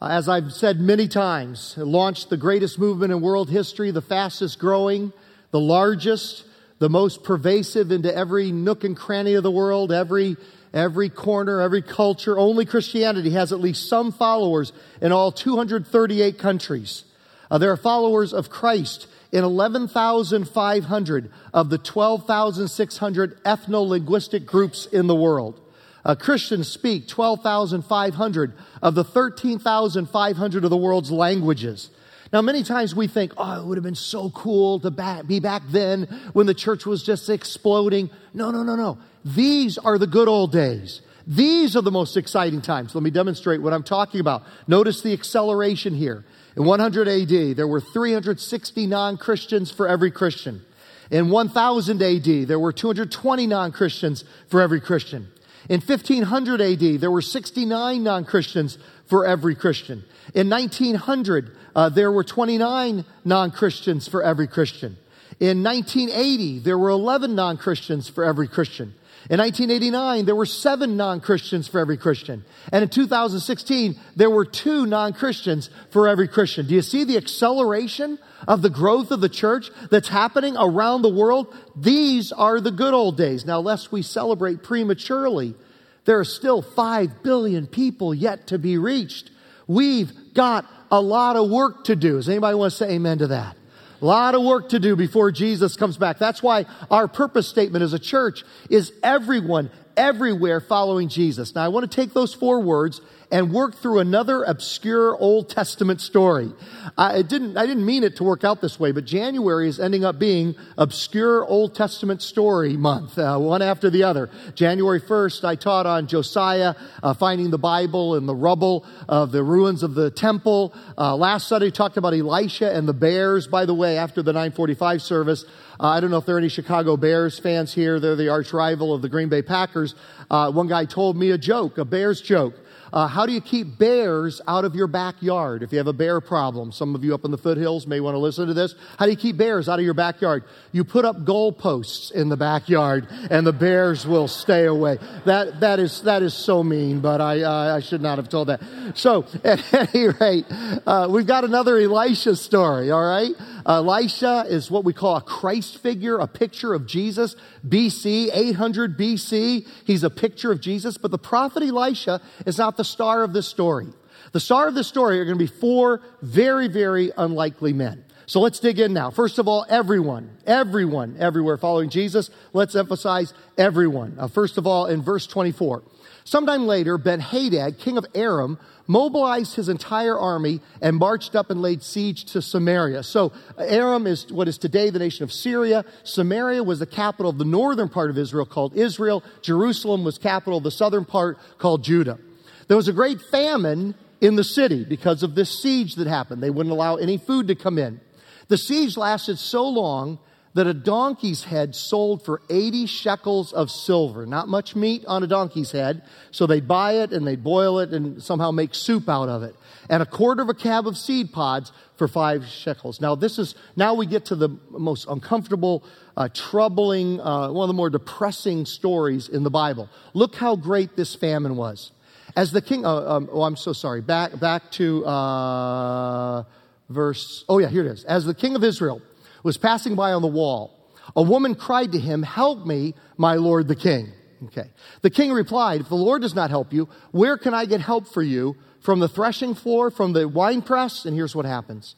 Uh, 0.00 0.08
as 0.08 0.28
I've 0.28 0.52
said 0.52 0.80
many 0.80 1.08
times, 1.08 1.74
it 1.78 1.84
launched 1.84 2.28
the 2.28 2.36
greatest 2.36 2.78
movement 2.78 3.12
in 3.12 3.20
world 3.20 3.48
history, 3.48 3.90
the 3.90 4.02
fastest 4.02 4.58
growing, 4.58 5.12
the 5.52 5.60
largest, 5.60 6.44
the 6.78 6.90
most 6.90 7.24
pervasive 7.24 7.90
into 7.90 8.14
every 8.14 8.52
nook 8.52 8.84
and 8.84 8.96
cranny 8.96 9.34
of 9.34 9.42
the 9.42 9.50
world, 9.50 9.92
every 9.92 10.36
every 10.74 11.08
corner, 11.08 11.60
every 11.60 11.82
culture. 11.82 12.38
Only 12.38 12.66
Christianity 12.66 13.30
has 13.30 13.52
at 13.52 13.60
least 13.60 13.88
some 13.88 14.12
followers 14.12 14.72
in 15.00 15.10
all 15.12 15.32
238 15.32 16.38
countries. 16.38 17.04
Uh, 17.50 17.58
there 17.58 17.70
are 17.70 17.76
followers 17.76 18.32
of 18.32 18.50
Christ 18.50 19.06
in 19.32 19.44
11,500 19.44 21.30
of 21.52 21.70
the 21.70 21.78
12,600 21.78 23.44
ethno 23.44 23.88
linguistic 23.88 24.46
groups 24.46 24.86
in 24.86 25.06
the 25.06 25.14
world. 25.14 25.60
Uh, 26.04 26.14
Christians 26.14 26.68
speak 26.68 27.08
12,500 27.08 28.52
of 28.80 28.94
the 28.94 29.04
13,500 29.04 30.64
of 30.64 30.70
the 30.70 30.76
world's 30.76 31.10
languages. 31.10 31.90
Now, 32.32 32.42
many 32.42 32.62
times 32.62 32.94
we 32.94 33.06
think, 33.06 33.32
oh, 33.36 33.60
it 33.60 33.66
would 33.66 33.76
have 33.76 33.84
been 33.84 33.94
so 33.94 34.30
cool 34.30 34.80
to 34.80 34.90
back, 34.90 35.26
be 35.26 35.40
back 35.40 35.62
then 35.68 36.04
when 36.32 36.46
the 36.46 36.54
church 36.54 36.86
was 36.86 37.02
just 37.02 37.28
exploding. 37.28 38.10
No, 38.34 38.50
no, 38.50 38.62
no, 38.62 38.76
no. 38.76 38.98
These 39.24 39.78
are 39.78 39.98
the 39.98 40.06
good 40.06 40.28
old 40.28 40.52
days. 40.52 41.00
These 41.26 41.74
are 41.76 41.82
the 41.82 41.90
most 41.90 42.16
exciting 42.16 42.62
times. 42.62 42.94
Let 42.94 43.02
me 43.02 43.10
demonstrate 43.10 43.60
what 43.60 43.72
I'm 43.72 43.82
talking 43.82 44.20
about. 44.20 44.44
Notice 44.68 45.00
the 45.00 45.12
acceleration 45.12 45.94
here. 45.94 46.24
In 46.56 46.64
100 46.64 47.06
AD, 47.06 47.56
there 47.56 47.66
were 47.66 47.80
360 47.80 48.86
non 48.86 49.16
Christians 49.18 49.70
for 49.70 49.86
every 49.86 50.10
Christian. 50.10 50.62
In 51.10 51.30
1000 51.30 52.02
AD, 52.02 52.48
there 52.48 52.58
were 52.58 52.72
220 52.72 53.46
non 53.46 53.72
Christians 53.72 54.24
for 54.48 54.60
every 54.60 54.80
Christian. 54.80 55.28
In 55.68 55.80
1500 55.80 56.60
AD, 56.60 57.00
there 57.00 57.10
were 57.10 57.22
69 57.22 58.02
non 58.02 58.24
Christians 58.24 58.78
for 59.06 59.26
every 59.26 59.54
Christian. 59.54 60.04
In 60.34 60.48
1900, 60.48 61.56
uh, 61.74 61.88
there 61.90 62.10
were 62.10 62.24
29 62.24 63.04
non 63.24 63.50
Christians 63.50 64.08
for 64.08 64.22
every 64.22 64.46
Christian. 64.46 64.96
In 65.38 65.62
1980, 65.62 66.60
there 66.60 66.78
were 66.78 66.88
11 66.88 67.34
non 67.34 67.58
Christians 67.58 68.08
for 68.08 68.24
every 68.24 68.48
Christian. 68.48 68.94
In 69.28 69.40
1989, 69.40 70.24
there 70.24 70.36
were 70.36 70.46
seven 70.46 70.96
non 70.96 71.20
Christians 71.20 71.66
for 71.66 71.80
every 71.80 71.96
Christian. 71.96 72.44
And 72.72 72.84
in 72.84 72.88
2016, 72.88 73.96
there 74.14 74.30
were 74.30 74.44
two 74.44 74.86
non 74.86 75.14
Christians 75.14 75.68
for 75.90 76.06
every 76.06 76.28
Christian. 76.28 76.66
Do 76.66 76.74
you 76.74 76.82
see 76.82 77.02
the 77.02 77.16
acceleration 77.16 78.20
of 78.46 78.62
the 78.62 78.70
growth 78.70 79.10
of 79.10 79.20
the 79.20 79.28
church 79.28 79.70
that's 79.90 80.08
happening 80.08 80.56
around 80.56 81.02
the 81.02 81.08
world? 81.08 81.52
These 81.74 82.30
are 82.30 82.60
the 82.60 82.70
good 82.70 82.94
old 82.94 83.16
days. 83.16 83.44
Now, 83.44 83.58
lest 83.58 83.90
we 83.90 84.02
celebrate 84.02 84.62
prematurely, 84.62 85.56
there 86.04 86.20
are 86.20 86.24
still 86.24 86.62
5 86.62 87.24
billion 87.24 87.66
people 87.66 88.14
yet 88.14 88.46
to 88.48 88.58
be 88.60 88.78
reached. 88.78 89.32
We've 89.66 90.12
got 90.34 90.66
a 90.92 91.00
lot 91.00 91.34
of 91.34 91.50
work 91.50 91.84
to 91.84 91.96
do. 91.96 92.12
Does 92.12 92.28
anybody 92.28 92.54
want 92.54 92.70
to 92.70 92.76
say 92.76 92.90
amen 92.92 93.18
to 93.18 93.26
that? 93.28 93.56
A 94.00 94.04
lot 94.04 94.34
of 94.34 94.42
work 94.42 94.68
to 94.70 94.78
do 94.78 94.96
before 94.96 95.30
Jesus 95.30 95.76
comes 95.76 95.96
back. 95.96 96.18
That's 96.18 96.42
why 96.42 96.66
our 96.90 97.08
purpose 97.08 97.48
statement 97.48 97.82
as 97.82 97.92
a 97.92 97.98
church 97.98 98.44
is 98.68 98.92
everyone, 99.02 99.70
everywhere 99.96 100.60
following 100.60 101.08
Jesus. 101.08 101.54
Now, 101.54 101.64
I 101.64 101.68
want 101.68 101.90
to 101.90 101.94
take 101.94 102.12
those 102.12 102.34
four 102.34 102.60
words 102.60 103.00
and 103.30 103.52
work 103.52 103.74
through 103.74 103.98
another 103.98 104.44
obscure 104.44 105.16
Old 105.16 105.48
Testament 105.48 106.00
story. 106.00 106.52
I 106.96 107.22
didn't, 107.22 107.56
I 107.56 107.66
didn't 107.66 107.84
mean 107.84 108.04
it 108.04 108.16
to 108.16 108.24
work 108.24 108.44
out 108.44 108.60
this 108.60 108.78
way, 108.78 108.92
but 108.92 109.04
January 109.04 109.68
is 109.68 109.80
ending 109.80 110.04
up 110.04 110.18
being 110.18 110.54
obscure 110.78 111.44
Old 111.44 111.74
Testament 111.74 112.22
story 112.22 112.76
month, 112.76 113.18
uh, 113.18 113.36
one 113.38 113.62
after 113.62 113.90
the 113.90 114.04
other. 114.04 114.30
January 114.54 115.00
1st, 115.00 115.44
I 115.44 115.56
taught 115.56 115.86
on 115.86 116.06
Josiah 116.06 116.74
uh, 117.02 117.14
finding 117.14 117.50
the 117.50 117.58
Bible 117.58 118.14
in 118.16 118.26
the 118.26 118.34
rubble 118.34 118.86
of 119.08 119.32
the 119.32 119.42
ruins 119.42 119.82
of 119.82 119.94
the 119.94 120.10
temple. 120.10 120.74
Uh, 120.96 121.16
last 121.16 121.48
Sunday, 121.48 121.70
talked 121.70 121.96
about 121.96 122.14
Elisha 122.14 122.72
and 122.72 122.88
the 122.88 122.94
bears. 122.94 123.46
By 123.46 123.66
the 123.66 123.74
way, 123.74 123.98
after 123.98 124.22
the 124.22 124.32
945 124.32 125.02
service, 125.02 125.44
uh, 125.78 125.88
I 125.88 126.00
don't 126.00 126.10
know 126.10 126.18
if 126.18 126.26
there 126.26 126.36
are 126.36 126.38
any 126.38 126.48
Chicago 126.48 126.96
Bears 126.96 127.38
fans 127.38 127.74
here. 127.74 128.00
They're 128.00 128.16
the 128.16 128.28
arch 128.28 128.52
rival 128.52 128.94
of 128.94 129.02
the 129.02 129.08
Green 129.08 129.28
Bay 129.28 129.42
Packers. 129.42 129.94
Uh, 130.30 130.50
one 130.50 130.68
guy 130.68 130.84
told 130.84 131.16
me 131.16 131.30
a 131.32 131.38
joke, 131.38 131.78
a 131.78 131.84
Bears 131.84 132.20
joke. 132.20 132.54
Uh, 132.92 133.06
how 133.06 133.26
do 133.26 133.32
you 133.32 133.40
keep 133.40 133.78
bears 133.78 134.40
out 134.46 134.64
of 134.64 134.74
your 134.74 134.86
backyard? 134.86 135.62
If 135.62 135.72
you 135.72 135.78
have 135.78 135.86
a 135.86 135.92
bear 135.92 136.20
problem, 136.20 136.72
some 136.72 136.94
of 136.94 137.04
you 137.04 137.14
up 137.14 137.24
in 137.24 137.30
the 137.30 137.38
foothills 137.38 137.86
may 137.86 138.00
want 138.00 138.14
to 138.14 138.18
listen 138.18 138.46
to 138.46 138.54
this. 138.54 138.74
How 138.98 139.06
do 139.06 139.10
you 139.10 139.16
keep 139.16 139.36
bears 139.36 139.68
out 139.68 139.78
of 139.78 139.84
your 139.84 139.94
backyard? 139.94 140.44
You 140.72 140.84
put 140.84 141.04
up 141.04 141.16
goalposts 141.24 142.12
in 142.12 142.28
the 142.28 142.36
backyard, 142.36 143.08
and 143.30 143.46
the 143.46 143.52
bears 143.52 144.06
will 144.06 144.28
stay 144.28 144.64
away. 144.64 144.98
That 145.24 145.60
that 145.60 145.78
is 145.78 146.02
that 146.02 146.22
is 146.22 146.34
so 146.34 146.62
mean, 146.62 147.00
but 147.00 147.20
I 147.20 147.42
uh, 147.42 147.76
I 147.76 147.80
should 147.80 148.02
not 148.02 148.18
have 148.18 148.28
told 148.28 148.48
that. 148.48 148.60
So 148.94 149.26
at 149.44 149.62
any 149.74 150.08
rate, 150.08 150.46
uh, 150.86 151.08
we've 151.10 151.26
got 151.26 151.44
another 151.44 151.78
Elisha 151.78 152.36
story. 152.36 152.90
All 152.90 153.04
right. 153.04 153.32
Elisha 153.66 154.44
is 154.48 154.70
what 154.70 154.84
we 154.84 154.92
call 154.92 155.16
a 155.16 155.20
Christ 155.20 155.78
figure, 155.78 156.18
a 156.18 156.26
picture 156.26 156.72
of 156.72 156.86
Jesus. 156.86 157.34
BC, 157.66 158.30
800 158.32 158.96
BC, 158.96 159.66
he's 159.84 160.04
a 160.04 160.10
picture 160.10 160.52
of 160.52 160.60
Jesus. 160.60 160.96
But 160.98 161.10
the 161.10 161.18
prophet 161.18 161.62
Elisha 161.62 162.20
is 162.46 162.58
not 162.58 162.76
the 162.76 162.84
star 162.84 163.24
of 163.24 163.32
this 163.32 163.48
story. 163.48 163.88
The 164.32 164.40
star 164.40 164.68
of 164.68 164.74
this 164.74 164.86
story 164.86 165.18
are 165.20 165.24
going 165.24 165.38
to 165.38 165.44
be 165.44 165.60
four 165.60 166.00
very, 166.22 166.68
very 166.68 167.10
unlikely 167.16 167.72
men. 167.72 168.04
So 168.26 168.40
let's 168.40 168.58
dig 168.58 168.80
in 168.80 168.92
now. 168.92 169.10
First 169.10 169.38
of 169.38 169.46
all, 169.46 169.64
everyone, 169.68 170.30
everyone, 170.46 171.16
everywhere 171.18 171.56
following 171.56 171.90
Jesus. 171.90 172.28
Let's 172.52 172.74
emphasize 172.74 173.32
everyone. 173.56 174.16
Uh, 174.18 174.26
first 174.26 174.58
of 174.58 174.66
all, 174.66 174.86
in 174.86 175.02
verse 175.02 175.28
24. 175.28 175.82
Sometime 176.26 176.66
later, 176.66 176.98
Ben 176.98 177.20
Hadad, 177.20 177.78
king 177.78 177.96
of 177.96 178.04
Aram, 178.12 178.58
mobilized 178.88 179.54
his 179.54 179.68
entire 179.68 180.18
army 180.18 180.60
and 180.82 180.96
marched 180.96 181.36
up 181.36 181.50
and 181.50 181.62
laid 181.62 181.84
siege 181.84 182.24
to 182.24 182.42
Samaria. 182.42 183.04
So, 183.04 183.32
Aram 183.56 184.08
is 184.08 184.32
what 184.32 184.48
is 184.48 184.58
today 184.58 184.90
the 184.90 184.98
nation 184.98 185.22
of 185.22 185.32
Syria. 185.32 185.84
Samaria 186.02 186.64
was 186.64 186.80
the 186.80 186.86
capital 186.86 187.30
of 187.30 187.38
the 187.38 187.44
northern 187.44 187.88
part 187.88 188.10
of 188.10 188.18
Israel 188.18 188.44
called 188.44 188.76
Israel. 188.76 189.22
Jerusalem 189.40 190.02
was 190.02 190.18
capital 190.18 190.58
of 190.58 190.64
the 190.64 190.72
southern 190.72 191.04
part 191.04 191.38
called 191.58 191.84
Judah. 191.84 192.18
There 192.66 192.76
was 192.76 192.88
a 192.88 192.92
great 192.92 193.20
famine 193.20 193.94
in 194.20 194.34
the 194.34 194.42
city 194.42 194.84
because 194.84 195.22
of 195.22 195.36
this 195.36 195.62
siege 195.62 195.94
that 195.94 196.08
happened. 196.08 196.42
They 196.42 196.50
wouldn't 196.50 196.72
allow 196.72 196.96
any 196.96 197.18
food 197.18 197.46
to 197.46 197.54
come 197.54 197.78
in. 197.78 198.00
The 198.48 198.58
siege 198.58 198.96
lasted 198.96 199.38
so 199.38 199.68
long 199.68 200.18
that 200.56 200.66
a 200.66 200.72
donkey's 200.72 201.44
head 201.44 201.74
sold 201.74 202.24
for 202.24 202.40
80 202.48 202.86
shekels 202.86 203.52
of 203.52 203.70
silver. 203.70 204.24
Not 204.24 204.48
much 204.48 204.74
meat 204.74 205.04
on 205.06 205.22
a 205.22 205.26
donkey's 205.26 205.70
head, 205.70 206.00
so 206.30 206.46
they'd 206.46 206.66
buy 206.66 206.92
it 206.92 207.12
and 207.12 207.26
they'd 207.26 207.44
boil 207.44 207.78
it 207.78 207.90
and 207.90 208.22
somehow 208.22 208.52
make 208.52 208.74
soup 208.74 209.06
out 209.06 209.28
of 209.28 209.42
it. 209.42 209.54
And 209.90 210.02
a 210.02 210.06
quarter 210.06 210.40
of 210.40 210.48
a 210.48 210.54
cab 210.54 210.86
of 210.86 210.96
seed 210.96 211.30
pods 211.30 211.72
for 211.96 212.08
five 212.08 212.46
shekels. 212.46 213.02
Now, 213.02 213.14
this 213.14 213.38
is, 213.38 213.54
now 213.76 213.92
we 213.92 214.06
get 214.06 214.24
to 214.26 214.34
the 214.34 214.48
most 214.70 215.06
uncomfortable, 215.10 215.84
uh, 216.16 216.30
troubling, 216.32 217.20
uh, 217.20 217.52
one 217.52 217.64
of 217.64 217.68
the 217.68 217.76
more 217.76 217.90
depressing 217.90 218.64
stories 218.64 219.28
in 219.28 219.42
the 219.42 219.50
Bible. 219.50 219.90
Look 220.14 220.36
how 220.36 220.56
great 220.56 220.96
this 220.96 221.14
famine 221.14 221.56
was. 221.56 221.92
As 222.34 222.52
the 222.52 222.62
king, 222.62 222.86
uh, 222.86 222.94
um, 222.94 223.28
oh, 223.30 223.42
I'm 223.42 223.56
so 223.56 223.74
sorry, 223.74 224.00
back, 224.00 224.40
back 224.40 224.70
to 224.72 225.04
uh, 225.04 226.44
verse, 226.88 227.44
oh 227.46 227.58
yeah, 227.58 227.68
here 227.68 227.84
it 227.84 227.88
is. 227.88 228.04
As 228.04 228.24
the 228.24 228.34
king 228.34 228.56
of 228.56 228.64
Israel, 228.64 229.02
was 229.42 229.56
passing 229.56 229.94
by 229.94 230.12
on 230.12 230.22
the 230.22 230.28
wall. 230.28 230.72
A 231.14 231.22
woman 231.22 231.54
cried 231.54 231.92
to 231.92 231.98
him, 231.98 232.22
Help 232.22 232.66
me, 232.66 232.94
my 233.16 233.34
lord 233.34 233.68
the 233.68 233.76
king. 233.76 234.12
Okay. 234.44 234.68
The 235.02 235.10
king 235.10 235.32
replied, 235.32 235.82
If 235.82 235.88
the 235.88 235.94
Lord 235.94 236.22
does 236.22 236.34
not 236.34 236.50
help 236.50 236.72
you, 236.72 236.88
where 237.10 237.38
can 237.38 237.54
I 237.54 237.64
get 237.64 237.80
help 237.80 238.08
for 238.08 238.22
you? 238.22 238.56
From 238.80 239.00
the 239.00 239.08
threshing 239.08 239.54
floor, 239.54 239.90
from 239.90 240.12
the 240.12 240.28
winepress? 240.28 241.04
And 241.04 241.16
here's 241.16 241.34
what 241.34 241.46
happens. 241.46 241.94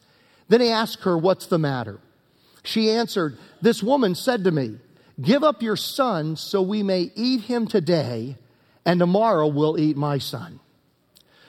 Then 0.47 0.61
he 0.61 0.69
asked 0.69 1.03
her, 1.03 1.17
What's 1.17 1.47
the 1.47 1.59
matter? 1.59 1.99
She 2.63 2.91
answered, 2.91 3.37
This 3.61 3.83
woman 3.83 4.15
said 4.15 4.43
to 4.45 4.51
me, 4.51 4.77
Give 5.21 5.43
up 5.43 5.61
your 5.61 5.75
son 5.75 6.35
so 6.35 6.61
we 6.61 6.81
may 6.81 7.11
eat 7.15 7.41
him 7.41 7.67
today, 7.67 8.37
and 8.85 8.99
tomorrow 8.99 9.47
we'll 9.47 9.77
eat 9.77 9.97
my 9.97 10.17
son. 10.17 10.59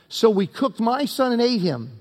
So 0.08 0.28
we 0.28 0.48
cooked 0.48 0.80
my 0.80 1.04
son 1.04 1.32
and 1.32 1.40
ate 1.40 1.60
him. 1.60 1.99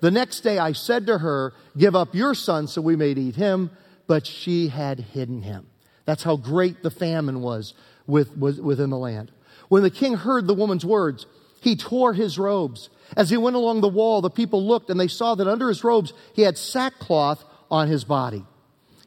The 0.00 0.10
next 0.10 0.40
day 0.40 0.58
I 0.58 0.72
said 0.72 1.06
to 1.06 1.18
her, 1.18 1.52
Give 1.76 1.94
up 1.94 2.14
your 2.14 2.34
son 2.34 2.66
so 2.66 2.80
we 2.80 2.96
may 2.96 3.10
eat 3.10 3.36
him. 3.36 3.70
But 4.06 4.26
she 4.26 4.68
had 4.68 4.98
hidden 4.98 5.42
him. 5.42 5.66
That's 6.04 6.24
how 6.24 6.36
great 6.36 6.82
the 6.82 6.90
famine 6.90 7.42
was, 7.42 7.74
with, 8.08 8.36
within 8.36 8.90
the 8.90 8.98
land. 8.98 9.30
When 9.68 9.84
the 9.84 9.90
king 9.90 10.14
heard 10.14 10.48
the 10.48 10.54
woman's 10.54 10.84
words, 10.84 11.26
he 11.60 11.76
tore 11.76 12.12
his 12.12 12.36
robes. 12.36 12.90
As 13.16 13.30
he 13.30 13.36
went 13.36 13.54
along 13.54 13.80
the 13.80 13.88
wall, 13.88 14.20
the 14.20 14.30
people 14.30 14.66
looked 14.66 14.90
and 14.90 14.98
they 14.98 15.06
saw 15.06 15.36
that 15.36 15.46
under 15.46 15.68
his 15.68 15.84
robes 15.84 16.12
he 16.34 16.42
had 16.42 16.58
sackcloth 16.58 17.44
on 17.70 17.86
his 17.86 18.02
body. 18.02 18.44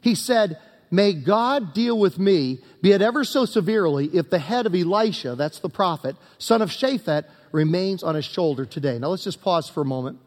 He 0.00 0.14
said, 0.14 0.58
May 0.90 1.12
God 1.12 1.74
deal 1.74 1.98
with 1.98 2.18
me, 2.18 2.60
be 2.80 2.92
it 2.92 3.02
ever 3.02 3.24
so 3.24 3.44
severely, 3.44 4.06
if 4.12 4.30
the 4.30 4.38
head 4.38 4.64
of 4.64 4.74
Elisha, 4.74 5.34
that's 5.34 5.58
the 5.58 5.68
prophet, 5.68 6.16
son 6.38 6.62
of 6.62 6.70
Shaphat, 6.70 7.24
remains 7.52 8.02
on 8.02 8.14
his 8.14 8.24
shoulder 8.24 8.64
today. 8.64 8.98
Now 8.98 9.08
let's 9.08 9.24
just 9.24 9.42
pause 9.42 9.68
for 9.68 9.80
a 9.80 9.84
moment. 9.84 10.18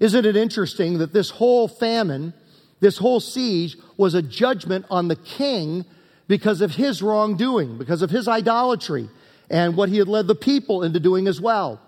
Isn't 0.00 0.26
it 0.26 0.36
interesting 0.36 0.98
that 0.98 1.12
this 1.12 1.30
whole 1.30 1.68
famine, 1.68 2.34
this 2.80 2.98
whole 2.98 3.20
siege, 3.20 3.76
was 3.96 4.14
a 4.14 4.22
judgment 4.22 4.86
on 4.90 5.08
the 5.08 5.16
king 5.16 5.84
because 6.26 6.60
of 6.60 6.74
his 6.74 7.02
wrongdoing, 7.02 7.78
because 7.78 8.02
of 8.02 8.10
his 8.10 8.28
idolatry, 8.28 9.08
and 9.50 9.76
what 9.76 9.88
he 9.88 9.98
had 9.98 10.08
led 10.08 10.26
the 10.26 10.34
people 10.34 10.82
into 10.82 10.98
doing 10.98 11.28
as 11.28 11.40
well. 11.40 11.80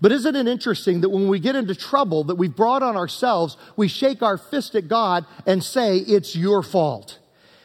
But 0.00 0.12
isn't 0.12 0.34
it 0.34 0.48
interesting 0.48 1.02
that 1.02 1.10
when 1.10 1.28
we 1.28 1.38
get 1.38 1.54
into 1.54 1.74
trouble 1.74 2.24
that 2.24 2.34
we've 2.34 2.54
brought 2.54 2.82
on 2.82 2.96
ourselves, 2.96 3.56
we 3.76 3.88
shake 3.88 4.22
our 4.22 4.36
fist 4.36 4.74
at 4.74 4.88
God 4.88 5.24
and 5.46 5.62
say, 5.62 5.98
It's 5.98 6.34
your 6.34 6.62
fault. 6.62 7.18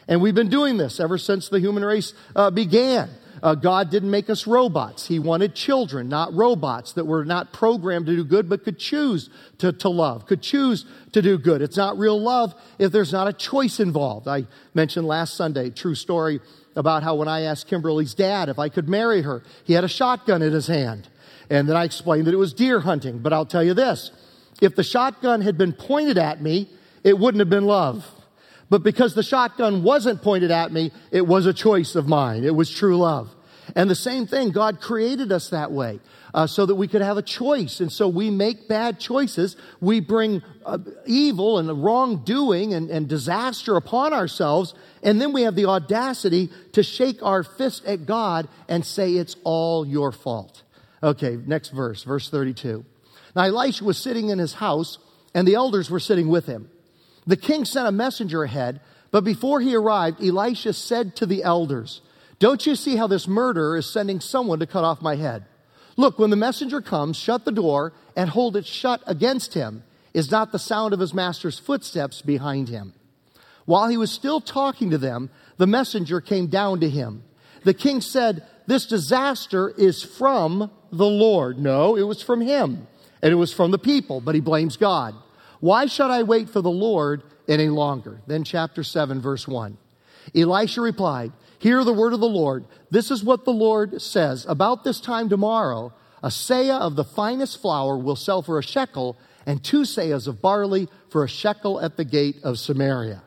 And 0.06 0.20
we've 0.20 0.34
been 0.34 0.48
doing 0.48 0.76
this 0.76 1.00
ever 1.00 1.18
since 1.18 1.48
the 1.48 1.60
human 1.60 1.84
race 1.84 2.14
uh, 2.34 2.50
began. 2.50 3.10
Uh, 3.42 3.54
God 3.54 3.90
didn't 3.90 4.10
make 4.10 4.28
us 4.28 4.46
robots. 4.46 5.06
He 5.06 5.18
wanted 5.18 5.54
children, 5.54 6.08
not 6.08 6.34
robots 6.34 6.92
that 6.92 7.06
were 7.06 7.24
not 7.24 7.52
programmed 7.52 8.06
to 8.06 8.16
do 8.16 8.24
good, 8.24 8.48
but 8.48 8.64
could 8.64 8.78
choose 8.78 9.30
to, 9.58 9.72
to 9.72 9.88
love, 9.88 10.26
could 10.26 10.42
choose 10.42 10.84
to 11.12 11.22
do 11.22 11.38
good. 11.38 11.62
It's 11.62 11.76
not 11.76 11.98
real 11.98 12.20
love 12.20 12.54
if 12.78 12.92
there's 12.92 13.12
not 13.12 13.28
a 13.28 13.32
choice 13.32 13.80
involved. 13.80 14.28
I 14.28 14.46
mentioned 14.74 15.06
last 15.06 15.34
Sunday, 15.34 15.70
true 15.70 15.94
story 15.94 16.40
about 16.76 17.02
how 17.02 17.14
when 17.14 17.28
I 17.28 17.42
asked 17.42 17.66
Kimberly's 17.66 18.14
dad 18.14 18.48
if 18.48 18.58
I 18.58 18.68
could 18.68 18.88
marry 18.88 19.22
her, 19.22 19.42
he 19.64 19.72
had 19.72 19.84
a 19.84 19.88
shotgun 19.88 20.42
in 20.42 20.52
his 20.52 20.66
hand. 20.66 21.08
And 21.48 21.68
then 21.68 21.76
I 21.76 21.84
explained 21.84 22.26
that 22.26 22.34
it 22.34 22.38
was 22.38 22.52
deer 22.52 22.80
hunting. 22.80 23.18
But 23.18 23.32
I'll 23.32 23.46
tell 23.46 23.64
you 23.64 23.74
this 23.74 24.12
if 24.60 24.76
the 24.76 24.82
shotgun 24.82 25.40
had 25.40 25.56
been 25.56 25.72
pointed 25.72 26.18
at 26.18 26.42
me, 26.42 26.68
it 27.02 27.18
wouldn't 27.18 27.40
have 27.40 27.50
been 27.50 27.64
love. 27.64 28.06
But 28.70 28.84
because 28.84 29.14
the 29.14 29.22
shotgun 29.22 29.82
wasn't 29.82 30.22
pointed 30.22 30.52
at 30.52 30.72
me, 30.72 30.92
it 31.10 31.26
was 31.26 31.46
a 31.46 31.52
choice 31.52 31.96
of 31.96 32.06
mine. 32.06 32.44
It 32.44 32.54
was 32.54 32.70
true 32.70 32.96
love. 32.96 33.28
And 33.76 33.90
the 33.90 33.96
same 33.96 34.26
thing, 34.26 34.50
God 34.50 34.80
created 34.80 35.30
us 35.32 35.50
that 35.50 35.70
way 35.72 36.00
uh, 36.34 36.46
so 36.46 36.66
that 36.66 36.74
we 36.74 36.88
could 36.88 37.02
have 37.02 37.16
a 37.16 37.22
choice. 37.22 37.80
And 37.80 37.92
so 37.92 38.08
we 38.08 38.30
make 38.30 38.68
bad 38.68 38.98
choices. 38.98 39.56
We 39.80 40.00
bring 40.00 40.42
uh, 40.64 40.78
evil 41.06 41.58
and 41.58 41.84
wrongdoing 41.84 42.74
and, 42.74 42.90
and 42.90 43.08
disaster 43.08 43.76
upon 43.76 44.12
ourselves. 44.12 44.74
And 45.02 45.20
then 45.20 45.32
we 45.32 45.42
have 45.42 45.54
the 45.54 45.66
audacity 45.66 46.50
to 46.72 46.82
shake 46.82 47.22
our 47.22 47.42
fist 47.42 47.84
at 47.84 48.06
God 48.06 48.48
and 48.68 48.84
say 48.84 49.12
it's 49.12 49.36
all 49.44 49.86
your 49.86 50.12
fault. 50.12 50.62
Okay, 51.02 51.38
next 51.46 51.70
verse, 51.70 52.02
verse 52.02 52.28
32. 52.28 52.84
Now 53.34 53.44
Elisha 53.44 53.84
was 53.84 53.98
sitting 53.98 54.28
in 54.28 54.38
his 54.38 54.54
house, 54.54 54.98
and 55.34 55.46
the 55.46 55.54
elders 55.54 55.90
were 55.90 56.00
sitting 56.00 56.28
with 56.28 56.46
him. 56.46 56.70
The 57.26 57.36
king 57.36 57.64
sent 57.64 57.88
a 57.88 57.92
messenger 57.92 58.42
ahead, 58.42 58.80
but 59.10 59.24
before 59.24 59.60
he 59.60 59.74
arrived, 59.74 60.22
Elisha 60.22 60.72
said 60.72 61.16
to 61.16 61.26
the 61.26 61.42
elders, 61.42 62.00
Don't 62.38 62.66
you 62.66 62.74
see 62.74 62.96
how 62.96 63.06
this 63.06 63.28
murderer 63.28 63.76
is 63.76 63.92
sending 63.92 64.20
someone 64.20 64.60
to 64.60 64.66
cut 64.66 64.84
off 64.84 65.02
my 65.02 65.16
head? 65.16 65.44
Look, 65.96 66.18
when 66.18 66.30
the 66.30 66.36
messenger 66.36 66.80
comes, 66.80 67.16
shut 67.16 67.44
the 67.44 67.52
door 67.52 67.92
and 68.16 68.30
hold 68.30 68.56
it 68.56 68.66
shut 68.66 69.02
against 69.06 69.54
him. 69.54 69.82
Is 70.12 70.30
not 70.30 70.50
the 70.50 70.58
sound 70.58 70.92
of 70.92 71.00
his 71.00 71.14
master's 71.14 71.58
footsteps 71.58 72.20
behind 72.22 72.68
him? 72.68 72.94
While 73.64 73.88
he 73.88 73.96
was 73.96 74.10
still 74.10 74.40
talking 74.40 74.90
to 74.90 74.98
them, 74.98 75.30
the 75.56 75.66
messenger 75.66 76.20
came 76.20 76.48
down 76.48 76.80
to 76.80 76.88
him. 76.88 77.22
The 77.64 77.74
king 77.74 78.00
said, 78.00 78.44
This 78.66 78.86
disaster 78.86 79.68
is 79.76 80.02
from 80.02 80.70
the 80.90 81.06
Lord. 81.06 81.58
No, 81.58 81.96
it 81.96 82.02
was 82.02 82.22
from 82.22 82.40
him. 82.40 82.88
And 83.22 83.32
it 83.32 83.36
was 83.36 83.52
from 83.52 83.70
the 83.70 83.78
people, 83.78 84.20
but 84.20 84.34
he 84.34 84.40
blames 84.40 84.76
God. 84.76 85.14
Why 85.60 85.86
should 85.86 86.10
I 86.10 86.22
wait 86.22 86.48
for 86.48 86.60
the 86.60 86.70
Lord 86.70 87.22
any 87.46 87.68
longer? 87.68 88.20
Then, 88.26 88.44
chapter 88.44 88.82
7, 88.82 89.20
verse 89.20 89.46
1. 89.46 89.76
Elisha 90.34 90.80
replied, 90.80 91.32
Hear 91.58 91.84
the 91.84 91.92
word 91.92 92.12
of 92.12 92.20
the 92.20 92.26
Lord. 92.26 92.64
This 92.90 93.10
is 93.10 93.22
what 93.22 93.44
the 93.44 93.52
Lord 93.52 94.00
says. 94.00 94.46
About 94.48 94.84
this 94.84 95.00
time 95.00 95.28
tomorrow, 95.28 95.92
a 96.22 96.28
seah 96.28 96.80
of 96.80 96.96
the 96.96 97.04
finest 97.04 97.60
flour 97.60 97.98
will 97.98 98.16
sell 98.16 98.42
for 98.42 98.58
a 98.58 98.62
shekel, 98.62 99.16
and 99.46 99.62
two 99.62 99.82
seahs 99.82 100.26
of 100.26 100.40
barley 100.40 100.88
for 101.10 101.24
a 101.24 101.28
shekel 101.28 101.80
at 101.80 101.96
the 101.96 102.04
gate 102.04 102.36
of 102.42 102.58
Samaria. 102.58 103.22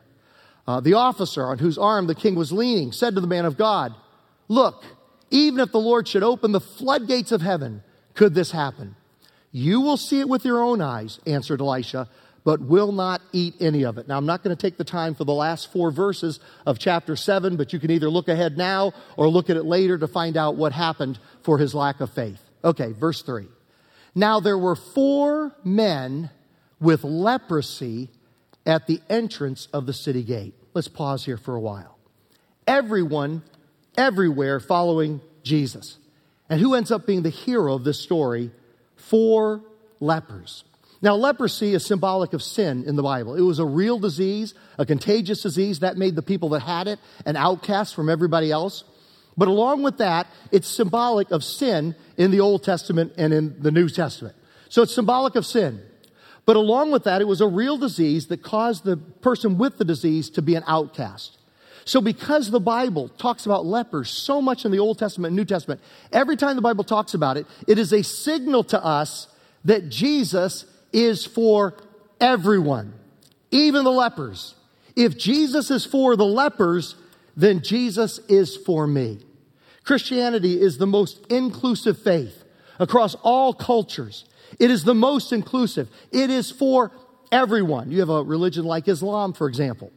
Uh, 0.66 0.80
the 0.80 0.94
officer 0.94 1.46
on 1.46 1.58
whose 1.58 1.78
arm 1.78 2.06
the 2.06 2.14
king 2.14 2.34
was 2.34 2.50
leaning 2.50 2.90
said 2.90 3.14
to 3.14 3.20
the 3.20 3.26
man 3.26 3.44
of 3.44 3.56
God, 3.56 3.94
Look, 4.48 4.84
even 5.30 5.60
if 5.60 5.72
the 5.72 5.80
Lord 5.80 6.08
should 6.08 6.22
open 6.22 6.52
the 6.52 6.60
floodgates 6.60 7.32
of 7.32 7.42
heaven, 7.42 7.82
could 8.14 8.34
this 8.34 8.50
happen? 8.50 8.96
You 9.52 9.80
will 9.80 9.96
see 9.96 10.20
it 10.20 10.28
with 10.28 10.44
your 10.44 10.62
own 10.62 10.80
eyes, 10.80 11.20
answered 11.26 11.60
Elisha, 11.60 12.08
but 12.44 12.60
will 12.60 12.92
not 12.92 13.22
eat 13.32 13.54
any 13.58 13.84
of 13.84 13.96
it. 13.96 14.06
Now, 14.06 14.18
I'm 14.18 14.26
not 14.26 14.44
going 14.44 14.54
to 14.54 14.60
take 14.60 14.76
the 14.76 14.84
time 14.84 15.14
for 15.14 15.24
the 15.24 15.32
last 15.32 15.72
four 15.72 15.90
verses 15.90 16.40
of 16.66 16.78
chapter 16.78 17.16
7, 17.16 17.56
but 17.56 17.72
you 17.72 17.78
can 17.78 17.90
either 17.90 18.10
look 18.10 18.28
ahead 18.28 18.58
now 18.58 18.92
or 19.16 19.28
look 19.28 19.48
at 19.48 19.56
it 19.56 19.64
later 19.64 19.96
to 19.98 20.06
find 20.06 20.36
out 20.36 20.56
what 20.56 20.72
happened 20.72 21.18
for 21.42 21.58
his 21.58 21.74
lack 21.74 22.00
of 22.00 22.10
faith. 22.10 22.40
Okay, 22.62 22.92
verse 22.92 23.22
3. 23.22 23.46
Now, 24.14 24.40
there 24.40 24.58
were 24.58 24.76
four 24.76 25.54
men 25.64 26.30
with 26.80 27.02
leprosy 27.02 28.10
at 28.66 28.86
the 28.86 29.00
entrance 29.08 29.66
of 29.72 29.86
the 29.86 29.92
city 29.92 30.22
gate. 30.22 30.54
Let's 30.74 30.88
pause 30.88 31.24
here 31.24 31.36
for 31.36 31.54
a 31.54 31.60
while. 31.60 31.98
Everyone 32.66 33.42
everywhere 33.96 34.60
following 34.60 35.20
Jesus. 35.42 35.98
And 36.48 36.60
who 36.60 36.74
ends 36.74 36.90
up 36.90 37.06
being 37.06 37.22
the 37.22 37.30
hero 37.30 37.74
of 37.74 37.84
this 37.84 38.00
story? 38.00 38.50
Four 38.96 39.62
lepers. 39.98 40.64
Now, 41.04 41.16
leprosy 41.16 41.74
is 41.74 41.84
symbolic 41.84 42.32
of 42.32 42.42
sin 42.42 42.84
in 42.86 42.96
the 42.96 43.02
Bible. 43.02 43.34
It 43.34 43.42
was 43.42 43.58
a 43.58 43.66
real 43.66 43.98
disease, 43.98 44.54
a 44.78 44.86
contagious 44.86 45.42
disease 45.42 45.80
that 45.80 45.98
made 45.98 46.16
the 46.16 46.22
people 46.22 46.48
that 46.48 46.60
had 46.60 46.88
it 46.88 46.98
an 47.26 47.36
outcast 47.36 47.94
from 47.94 48.08
everybody 48.08 48.50
else. 48.50 48.84
But 49.36 49.48
along 49.48 49.82
with 49.82 49.98
that, 49.98 50.26
it's 50.50 50.66
symbolic 50.66 51.30
of 51.30 51.44
sin 51.44 51.94
in 52.16 52.30
the 52.30 52.40
Old 52.40 52.64
Testament 52.64 53.12
and 53.18 53.34
in 53.34 53.60
the 53.60 53.70
New 53.70 53.90
Testament. 53.90 54.34
So 54.70 54.80
it's 54.80 54.94
symbolic 54.94 55.34
of 55.34 55.44
sin. 55.44 55.82
But 56.46 56.56
along 56.56 56.90
with 56.90 57.04
that, 57.04 57.20
it 57.20 57.28
was 57.28 57.42
a 57.42 57.48
real 57.48 57.76
disease 57.76 58.28
that 58.28 58.42
caused 58.42 58.84
the 58.84 58.96
person 58.96 59.58
with 59.58 59.76
the 59.76 59.84
disease 59.84 60.30
to 60.30 60.40
be 60.40 60.54
an 60.54 60.64
outcast. 60.66 61.36
So, 61.84 62.00
because 62.00 62.50
the 62.50 62.60
Bible 62.60 63.10
talks 63.10 63.44
about 63.44 63.66
lepers 63.66 64.08
so 64.08 64.40
much 64.40 64.64
in 64.64 64.72
the 64.72 64.78
Old 64.78 64.98
Testament 64.98 65.32
and 65.32 65.36
New 65.36 65.44
Testament, 65.44 65.82
every 66.14 66.38
time 66.38 66.56
the 66.56 66.62
Bible 66.62 66.82
talks 66.82 67.12
about 67.12 67.36
it, 67.36 67.46
it 67.68 67.78
is 67.78 67.92
a 67.92 68.02
signal 68.02 68.64
to 68.64 68.82
us 68.82 69.28
that 69.66 69.90
Jesus 69.90 70.64
is 70.94 71.26
for 71.26 71.76
everyone, 72.20 72.94
even 73.50 73.84
the 73.84 73.90
lepers. 73.90 74.54
If 74.96 75.18
Jesus 75.18 75.70
is 75.70 75.84
for 75.84 76.16
the 76.16 76.24
lepers, 76.24 76.94
then 77.36 77.62
Jesus 77.62 78.20
is 78.28 78.56
for 78.56 78.86
me. 78.86 79.18
Christianity 79.82 80.60
is 80.60 80.78
the 80.78 80.86
most 80.86 81.26
inclusive 81.28 81.98
faith 81.98 82.44
across 82.78 83.14
all 83.16 83.52
cultures. 83.52 84.24
It 84.58 84.70
is 84.70 84.84
the 84.84 84.94
most 84.94 85.32
inclusive. 85.32 85.88
It 86.12 86.30
is 86.30 86.50
for 86.50 86.92
everyone. 87.32 87.90
You 87.90 88.00
have 88.00 88.08
a 88.08 88.22
religion 88.22 88.64
like 88.64 88.88
Islam, 88.88 89.32
for 89.32 89.48
example. 89.48 89.92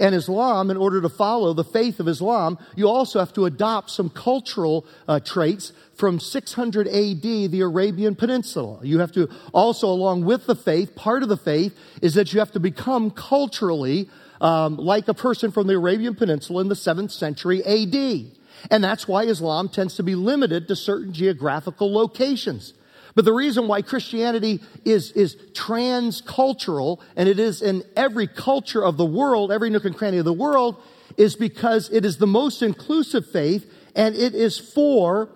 And 0.00 0.14
Islam, 0.14 0.70
in 0.70 0.76
order 0.76 1.00
to 1.00 1.08
follow 1.08 1.52
the 1.52 1.64
faith 1.64 2.00
of 2.00 2.08
Islam, 2.08 2.58
you 2.74 2.88
also 2.88 3.18
have 3.18 3.32
to 3.34 3.46
adopt 3.46 3.90
some 3.90 4.10
cultural 4.10 4.86
uh, 5.06 5.20
traits 5.20 5.72
from 5.96 6.20
600 6.20 6.86
AD, 6.88 7.22
the 7.22 7.60
Arabian 7.60 8.14
Peninsula. 8.14 8.78
You 8.82 9.00
have 9.00 9.12
to 9.12 9.28
also, 9.52 9.88
along 9.88 10.24
with 10.24 10.46
the 10.46 10.54
faith, 10.54 10.94
part 10.94 11.22
of 11.22 11.28
the 11.28 11.36
faith 11.36 11.76
is 12.02 12.14
that 12.14 12.32
you 12.32 12.38
have 12.38 12.52
to 12.52 12.60
become 12.60 13.10
culturally 13.10 14.08
um, 14.40 14.76
like 14.76 15.08
a 15.08 15.14
person 15.14 15.50
from 15.50 15.66
the 15.66 15.74
Arabian 15.74 16.14
Peninsula 16.14 16.60
in 16.60 16.68
the 16.68 16.74
7th 16.74 17.10
century 17.10 17.64
AD. 17.64 18.26
And 18.70 18.84
that's 18.84 19.08
why 19.08 19.24
Islam 19.24 19.68
tends 19.68 19.96
to 19.96 20.02
be 20.02 20.14
limited 20.14 20.68
to 20.68 20.76
certain 20.76 21.12
geographical 21.12 21.92
locations. 21.92 22.74
But 23.14 23.24
the 23.24 23.32
reason 23.32 23.66
why 23.66 23.80
Christianity 23.80 24.60
is, 24.84 25.12
is 25.12 25.36
transcultural, 25.54 27.00
and 27.16 27.28
it 27.30 27.38
is 27.38 27.62
in 27.62 27.82
every 27.96 28.26
culture 28.26 28.84
of 28.84 28.98
the 28.98 29.06
world, 29.06 29.50
every 29.50 29.70
nook 29.70 29.86
and 29.86 29.96
cranny 29.96 30.18
of 30.18 30.26
the 30.26 30.34
world, 30.34 30.76
is 31.16 31.34
because 31.34 31.90
it 31.90 32.04
is 32.04 32.18
the 32.18 32.26
most 32.26 32.62
inclusive 32.62 33.26
faith 33.30 33.72
and 33.94 34.14
it 34.14 34.34
is 34.34 34.58
for 34.58 35.30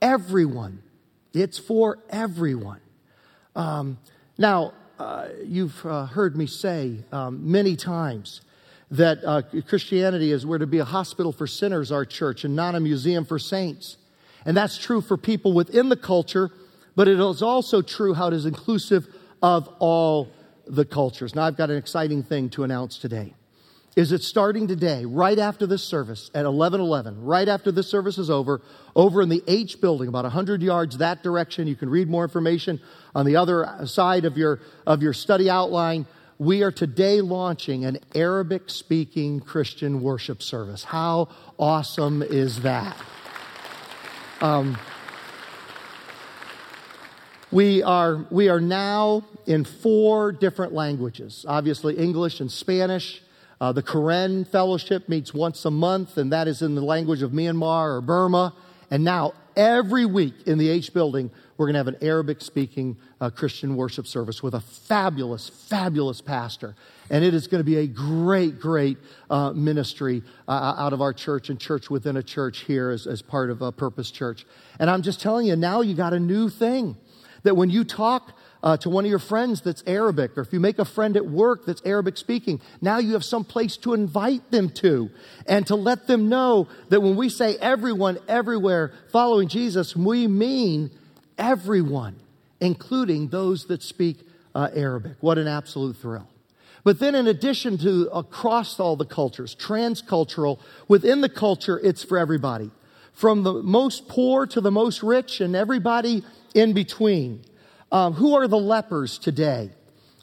everyone. 0.00 0.82
It's 1.32 1.58
for 1.58 1.98
everyone. 2.10 2.80
Um, 3.54 3.98
now, 4.36 4.72
uh, 4.98 5.28
you've 5.44 5.84
uh, 5.84 6.06
heard 6.06 6.36
me 6.36 6.46
say 6.46 6.96
um, 7.12 7.50
many 7.50 7.76
times 7.76 8.40
that 8.90 9.18
uh, 9.24 9.42
Christianity 9.66 10.32
is 10.32 10.46
we're 10.46 10.58
to 10.58 10.66
be 10.66 10.78
a 10.78 10.84
hospital 10.84 11.32
for 11.32 11.46
sinners, 11.46 11.92
our 11.92 12.04
church, 12.04 12.44
and 12.44 12.56
not 12.56 12.74
a 12.74 12.80
museum 12.80 13.24
for 13.24 13.38
saints. 13.38 13.96
And 14.44 14.56
that's 14.56 14.78
true 14.78 15.00
for 15.00 15.16
people 15.16 15.52
within 15.52 15.88
the 15.88 15.96
culture 15.96 16.50
but 16.98 17.06
it 17.06 17.20
is 17.20 17.42
also 17.42 17.80
true 17.80 18.12
how 18.12 18.26
it 18.26 18.34
is 18.34 18.44
inclusive 18.44 19.06
of 19.40 19.68
all 19.78 20.32
the 20.66 20.84
cultures. 20.84 21.32
Now, 21.32 21.44
I've 21.44 21.56
got 21.56 21.70
an 21.70 21.76
exciting 21.76 22.24
thing 22.24 22.48
to 22.50 22.64
announce 22.64 22.98
today. 22.98 23.34
Is 23.98 24.12
it 24.12 24.22
starting 24.22 24.68
today, 24.68 25.04
right 25.06 25.40
after 25.40 25.66
this 25.66 25.82
service 25.82 26.30
at 26.32 26.44
1111, 26.44 27.24
right 27.24 27.48
after 27.48 27.72
this 27.72 27.88
service 27.88 28.16
is 28.16 28.30
over, 28.30 28.60
over 28.94 29.22
in 29.22 29.28
the 29.28 29.42
H 29.48 29.80
building, 29.80 30.06
about 30.06 30.22
100 30.22 30.62
yards 30.62 30.98
that 30.98 31.24
direction. 31.24 31.66
You 31.66 31.74
can 31.74 31.90
read 31.90 32.08
more 32.08 32.22
information 32.22 32.80
on 33.12 33.26
the 33.26 33.34
other 33.34 33.68
side 33.86 34.24
of 34.24 34.38
your, 34.38 34.60
of 34.86 35.02
your 35.02 35.12
study 35.12 35.50
outline. 35.50 36.06
We 36.38 36.62
are 36.62 36.70
today 36.70 37.20
launching 37.20 37.84
an 37.86 37.98
Arabic 38.14 38.70
speaking 38.70 39.40
Christian 39.40 40.00
worship 40.00 40.44
service. 40.44 40.84
How 40.84 41.30
awesome 41.58 42.22
is 42.22 42.62
that? 42.62 42.96
Um, 44.40 44.78
we 47.50 47.82
are, 47.82 48.28
we 48.30 48.48
are 48.48 48.60
now 48.60 49.24
in 49.44 49.64
four 49.64 50.30
different 50.30 50.72
languages 50.72 51.44
obviously, 51.48 51.98
English 51.98 52.38
and 52.38 52.48
Spanish. 52.48 53.22
Uh, 53.60 53.72
the 53.72 53.82
Karen 53.82 54.44
Fellowship 54.44 55.08
meets 55.08 55.34
once 55.34 55.64
a 55.64 55.70
month, 55.70 56.16
and 56.16 56.32
that 56.32 56.46
is 56.46 56.62
in 56.62 56.74
the 56.74 56.80
language 56.80 57.22
of 57.22 57.32
Myanmar 57.32 57.96
or 57.96 58.00
Burma. 58.00 58.54
And 58.90 59.02
now, 59.02 59.32
every 59.56 60.06
week 60.06 60.34
in 60.46 60.58
the 60.58 60.68
H 60.68 60.94
building, 60.94 61.30
we're 61.56 61.66
going 61.66 61.74
to 61.74 61.78
have 61.78 61.88
an 61.88 61.96
Arabic 62.00 62.40
speaking 62.40 62.96
uh, 63.20 63.30
Christian 63.30 63.74
worship 63.74 64.06
service 64.06 64.44
with 64.44 64.54
a 64.54 64.60
fabulous, 64.60 65.48
fabulous 65.48 66.20
pastor. 66.20 66.76
And 67.10 67.24
it 67.24 67.34
is 67.34 67.48
going 67.48 67.58
to 67.58 67.64
be 67.64 67.78
a 67.78 67.86
great, 67.88 68.60
great 68.60 68.98
uh, 69.28 69.52
ministry 69.52 70.22
uh, 70.46 70.74
out 70.78 70.92
of 70.92 71.02
our 71.02 71.12
church 71.12 71.50
and 71.50 71.58
church 71.58 71.90
within 71.90 72.16
a 72.16 72.22
church 72.22 72.60
here 72.60 72.90
as, 72.90 73.08
as 73.08 73.22
part 73.22 73.50
of 73.50 73.60
a 73.60 73.72
Purpose 73.72 74.12
Church. 74.12 74.46
And 74.78 74.88
I'm 74.88 75.02
just 75.02 75.20
telling 75.20 75.46
you, 75.46 75.56
now 75.56 75.80
you 75.80 75.94
got 75.94 76.12
a 76.12 76.20
new 76.20 76.48
thing 76.48 76.96
that 77.42 77.56
when 77.56 77.70
you 77.70 77.82
talk 77.82 78.37
uh, 78.62 78.76
to 78.78 78.90
one 78.90 79.04
of 79.04 79.10
your 79.10 79.18
friends 79.18 79.60
that's 79.60 79.82
Arabic, 79.86 80.36
or 80.36 80.40
if 80.40 80.52
you 80.52 80.60
make 80.60 80.78
a 80.78 80.84
friend 80.84 81.16
at 81.16 81.26
work 81.26 81.64
that's 81.64 81.82
Arabic 81.84 82.16
speaking, 82.16 82.60
now 82.80 82.98
you 82.98 83.12
have 83.12 83.24
some 83.24 83.44
place 83.44 83.76
to 83.78 83.94
invite 83.94 84.50
them 84.50 84.68
to 84.70 85.10
and 85.46 85.66
to 85.66 85.76
let 85.76 86.06
them 86.06 86.28
know 86.28 86.68
that 86.88 87.00
when 87.00 87.16
we 87.16 87.28
say 87.28 87.56
everyone, 87.58 88.18
everywhere 88.26 88.92
following 89.12 89.48
Jesus, 89.48 89.94
we 89.94 90.26
mean 90.26 90.90
everyone, 91.36 92.16
including 92.60 93.28
those 93.28 93.66
that 93.66 93.82
speak 93.82 94.18
uh, 94.54 94.68
Arabic. 94.74 95.16
What 95.20 95.38
an 95.38 95.46
absolute 95.46 95.96
thrill. 95.96 96.28
But 96.84 97.00
then, 97.00 97.14
in 97.14 97.26
addition 97.26 97.76
to 97.78 98.08
across 98.14 98.80
all 98.80 98.96
the 98.96 99.04
cultures, 99.04 99.54
transcultural, 99.54 100.58
within 100.86 101.20
the 101.20 101.28
culture, 101.28 101.78
it's 101.78 102.02
for 102.02 102.18
everybody. 102.18 102.70
From 103.12 103.42
the 103.42 103.54
most 103.54 104.08
poor 104.08 104.46
to 104.46 104.60
the 104.60 104.70
most 104.70 105.02
rich, 105.02 105.40
and 105.40 105.54
everybody 105.54 106.24
in 106.54 106.72
between. 106.72 107.44
Um, 107.90 108.12
who 108.12 108.34
are 108.34 108.46
the 108.46 108.58
lepers 108.58 109.18
today? 109.18 109.70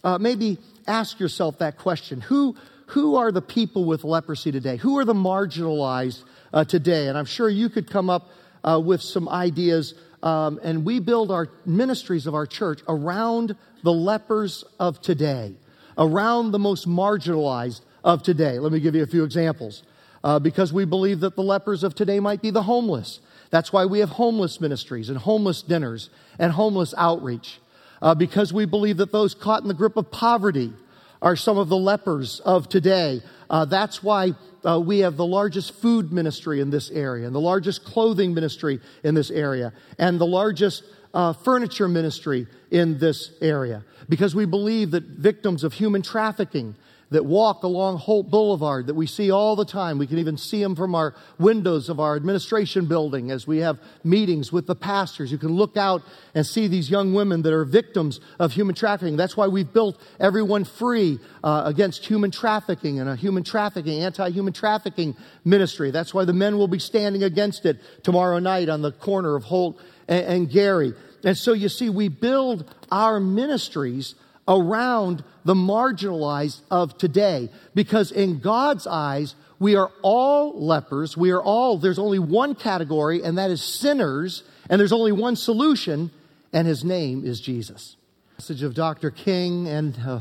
Uh, 0.03 0.17
maybe 0.19 0.60
ask 0.88 1.19
yourself 1.19 1.60
that 1.60 1.77
question. 1.77 2.22
Who, 2.22 2.55
who 2.88 3.15
are 3.15 3.31
the 3.31 3.41
people 3.41 3.86
with 3.86 4.03
leprosy 4.03 4.51
today? 4.51 4.77
Who 4.77 5.00
are 5.00 5.05
the 5.05 5.13
marginalized 5.15 6.24
uh, 6.53 6.63
today? 6.63 7.07
And 7.07 7.17
I'm 7.17 7.25
sure 7.25 7.50
you 7.50 7.69
could 7.69 7.89
come 7.89 8.10
up 8.10 8.29
uh, 8.63 8.79
with 8.84 9.01
some 9.01 9.27
ideas. 9.27 9.95
Um, 10.22 10.60
and 10.63 10.86
we 10.86 11.00
build 11.00 11.31
our 11.31 11.50
ministries 11.65 12.27
of 12.27 12.36
our 12.36 12.45
church 12.45 12.81
around 12.88 13.55
the 13.84 13.93
lepers 13.93 14.63
of 14.79 15.01
today, 15.01 15.55
around 15.98 16.51
the 16.51 16.60
most 16.60 16.88
marginalized 16.88 17.81
of 18.03 18.22
today. 18.22 18.60
Let 18.60 18.72
me 18.72 18.79
give 18.79 18.95
you 18.95 19.03
a 19.03 19.07
few 19.07 19.24
examples. 19.24 19.84
Uh, 20.24 20.39
because 20.39 20.74
we 20.74 20.86
believe 20.86 21.19
that 21.19 21.36
the 21.36 21.43
lepers 21.43 21.84
of 21.84 21.93
today 21.93 22.19
might 22.19 22.41
be 22.41 22.50
the 22.50 22.63
homeless. 22.63 23.19
That's 23.55 23.71
why 23.71 23.85
we 23.85 24.00
have 24.00 24.09
homeless 24.09 24.59
ministries 24.59 25.07
and 25.07 25.17
homeless 25.17 25.62
dinners 25.62 26.09
and 26.38 26.51
homeless 26.51 26.93
outreach. 26.97 27.62
Uh, 28.01 28.13
because 28.13 28.51
we 28.51 28.65
believe 28.65 28.97
that 28.97 29.13
those 29.13 29.33
caught 29.33 29.62
in 29.62 29.69
the 29.69 29.74
grip 29.74 29.95
of 29.95 30.12
poverty 30.12 30.74
are 31.21 31.38
some 31.38 31.57
of 31.57 31.69
the 31.69 31.77
lepers 31.77 32.41
of 32.41 32.67
today. 32.67 33.21
Uh, 33.50 33.63
that's 33.63 34.03
why 34.03 34.33
uh, 34.65 34.77
we 34.77 35.00
have 35.00 35.15
the 35.15 35.25
largest 35.25 35.74
food 35.75 36.12
ministry 36.12 36.59
in 36.59 36.69
this 36.69 36.91
area, 36.91 37.25
and 37.27 37.33
the 37.33 37.39
largest 37.39 37.85
clothing 37.85 38.33
ministry 38.33 38.81
in 39.05 39.15
this 39.15 39.31
area, 39.31 39.71
and 39.97 40.19
the 40.19 40.27
largest 40.27 40.83
uh, 41.13 41.31
furniture 41.31 41.88
ministry 41.88 42.47
in 42.71 43.00
this 43.00 43.31
area. 43.39 43.85
Because 44.09 44.35
we 44.35 44.43
believe 44.43 44.91
that 44.91 45.05
victims 45.05 45.63
of 45.63 45.71
human 45.71 46.01
trafficking 46.01 46.75
that 47.12 47.25
walk 47.25 47.63
along 47.63 47.97
Holt 47.97 48.29
Boulevard 48.29 48.88
that 48.88 48.95
we 48.95 49.05
see 49.05 49.31
all 49.31 49.55
the 49.55 49.65
time. 49.65 49.97
We 49.97 50.07
can 50.07 50.17
even 50.17 50.38
see 50.38 50.62
them 50.62 50.75
from 50.75 50.95
our 50.95 51.13
windows 51.38 51.89
of 51.89 52.00
our 52.00 52.15
administration 52.15 52.88
building 52.88 53.31
as 53.31 53.45
we 53.45 53.59
have 53.59 53.79
meetings 54.03 54.51
with 54.51 54.65
the 54.65 54.75
pastors. 54.75 55.31
You 55.31 55.38
can 55.38 55.53
look 55.53 55.77
out 55.77 56.01
and 56.33 56.45
see 56.45 56.67
these 56.67 56.89
young 56.89 57.13
women 57.13 57.43
that 57.43 57.53
are 57.53 57.65
victims 57.65 58.19
of 58.39 58.53
human 58.53 58.75
trafficking. 58.75 59.17
That's 59.17 59.38
why 59.38 59.47
we've 59.47 59.71
built 59.71 60.01
Everyone 60.19 60.63
Free 60.63 61.19
uh, 61.43 61.63
against 61.65 62.05
human 62.05 62.31
trafficking 62.31 63.00
and 63.00 63.09
a 63.09 63.15
human 63.15 63.43
trafficking, 63.43 64.01
anti 64.01 64.29
human 64.29 64.53
trafficking 64.53 65.15
ministry. 65.43 65.91
That's 65.91 66.13
why 66.13 66.25
the 66.25 66.33
men 66.33 66.57
will 66.57 66.67
be 66.67 66.79
standing 66.79 67.24
against 67.24 67.65
it 67.65 67.79
tomorrow 68.03 68.39
night 68.39 68.67
on 68.69 68.81
the 68.81 68.91
corner 68.91 69.35
of 69.35 69.43
Holt 69.43 69.79
and, 70.07 70.25
and 70.25 70.50
Geary. 70.50 70.93
And 71.24 71.38
so 71.38 71.53
you 71.53 71.69
see, 71.69 71.89
we 71.89 72.07
build 72.07 72.71
our 72.91 73.19
ministries 73.19 74.15
around 74.48 75.24
the 75.44 75.54
marginalized 75.54 76.62
of 76.70 76.98
today. 76.98 77.50
Because 77.74 78.12
in 78.12 78.40
God's 78.40 78.88
eyes, 78.88 79.36
we 79.60 79.75
are 79.75 79.92
all 80.02 80.60
lepers. 80.60 81.16
We 81.16 81.32
are 81.32 81.42
all, 81.42 81.77
there's 81.77 82.00
only 82.00 82.20
one 82.20 82.55
category, 82.55 83.24
and 83.24 83.38
that 83.38 83.51
is 83.51 83.62
sinners. 83.62 84.44
And 84.70 84.79
there's 84.79 84.94
only 84.94 85.12
one 85.12 85.36
solution, 85.36 86.12
and 86.51 86.68
his 86.68 86.84
name 86.84 87.25
is 87.25 87.40
Jesus. 87.40 87.96
Message 88.38 88.64
of 88.64 88.74
Dr. 88.74 89.12
King 89.12 89.68
and 89.68 89.98
uh, 90.05 90.20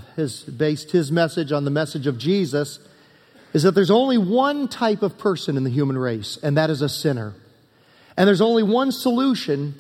based 0.56 0.92
his 0.92 1.10
message 1.10 1.50
on 1.50 1.64
the 1.64 1.70
message 1.70 2.06
of 2.06 2.16
Jesus 2.16 2.78
is 3.52 3.62
that 3.62 3.72
there's 3.72 3.90
only 3.90 4.18
one 4.18 4.68
type 4.68 5.02
of 5.02 5.16
person 5.16 5.56
in 5.56 5.64
the 5.64 5.70
human 5.70 5.96
race, 5.96 6.38
and 6.42 6.56
that 6.56 6.70
is 6.70 6.82
a 6.82 6.88
sinner. 6.88 7.34
And 8.16 8.28
there's 8.28 8.40
only 8.40 8.62
one 8.62 8.92
solution, 8.92 9.74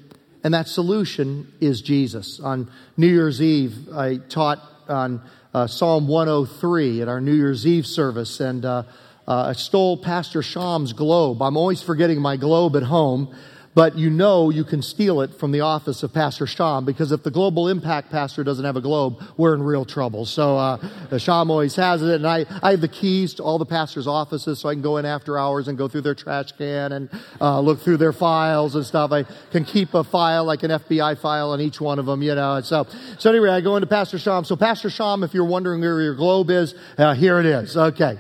and 0.44 0.52
that 0.52 0.68
solution 0.68 1.50
is 1.58 1.80
Jesus. 1.80 2.38
On 2.38 2.70
New 2.98 3.08
Year's 3.08 3.40
Eve, 3.40 3.88
I 3.94 4.16
taught 4.16 4.60
on 4.86 5.22
uh, 5.54 5.66
Psalm 5.66 6.06
103 6.06 7.00
at 7.00 7.08
our 7.08 7.20
New 7.20 7.32
Year's 7.32 7.66
Eve 7.66 7.86
service, 7.86 8.40
and 8.40 8.62
uh, 8.62 8.82
uh, 9.26 9.46
I 9.46 9.52
stole 9.54 9.96
Pastor 9.96 10.42
Sham's 10.42 10.92
globe. 10.92 11.40
I'm 11.40 11.56
always 11.56 11.82
forgetting 11.82 12.20
my 12.20 12.36
globe 12.36 12.76
at 12.76 12.82
home, 12.82 13.34
but 13.74 13.98
you 13.98 14.08
know 14.08 14.50
you 14.50 14.64
can 14.64 14.82
steal 14.82 15.20
it 15.20 15.34
from 15.34 15.52
the 15.52 15.60
office 15.60 16.02
of 16.02 16.12
Pastor 16.12 16.46
Sham 16.46 16.84
because 16.84 17.12
if 17.12 17.22
the 17.22 17.30
global 17.30 17.68
impact 17.68 18.10
pastor 18.10 18.44
doesn't 18.44 18.64
have 18.64 18.76
a 18.76 18.80
globe, 18.80 19.22
we're 19.36 19.54
in 19.54 19.62
real 19.62 19.84
trouble. 19.84 20.24
So 20.24 20.56
uh, 20.56 21.18
Sham 21.18 21.50
always 21.50 21.74
has 21.76 22.02
it, 22.02 22.14
and 22.16 22.26
I, 22.26 22.46
I 22.62 22.72
have 22.72 22.80
the 22.80 22.88
keys 22.88 23.34
to 23.34 23.42
all 23.42 23.58
the 23.58 23.66
pastors' 23.66 24.06
offices 24.06 24.60
so 24.60 24.68
I 24.68 24.74
can 24.74 24.82
go 24.82 24.98
in 24.98 25.04
after 25.04 25.38
hours 25.38 25.68
and 25.68 25.76
go 25.76 25.88
through 25.88 26.02
their 26.02 26.14
trash 26.14 26.52
can 26.52 26.92
and 26.92 27.10
uh, 27.40 27.60
look 27.60 27.80
through 27.80 27.96
their 27.96 28.12
files 28.12 28.76
and 28.76 28.86
stuff. 28.86 29.10
I 29.10 29.24
can 29.50 29.64
keep 29.64 29.94
a 29.94 30.04
file 30.04 30.44
like 30.44 30.62
an 30.62 30.70
FBI 30.70 31.18
file 31.20 31.50
on 31.50 31.60
each 31.60 31.80
one 31.80 31.98
of 31.98 32.06
them, 32.06 32.22
you 32.22 32.34
know. 32.34 32.60
So, 32.60 32.86
so 33.18 33.30
anyway, 33.30 33.50
I 33.50 33.60
go 33.60 33.76
into 33.76 33.88
Pastor 33.88 34.18
Sham. 34.18 34.44
So 34.44 34.56
Pastor 34.56 34.90
Sham, 34.90 35.24
if 35.24 35.34
you're 35.34 35.44
wondering 35.44 35.80
where 35.80 36.00
your 36.00 36.14
globe 36.14 36.50
is, 36.50 36.74
uh, 36.96 37.14
here 37.14 37.40
it 37.40 37.46
is. 37.46 37.76
Okay. 37.76 38.18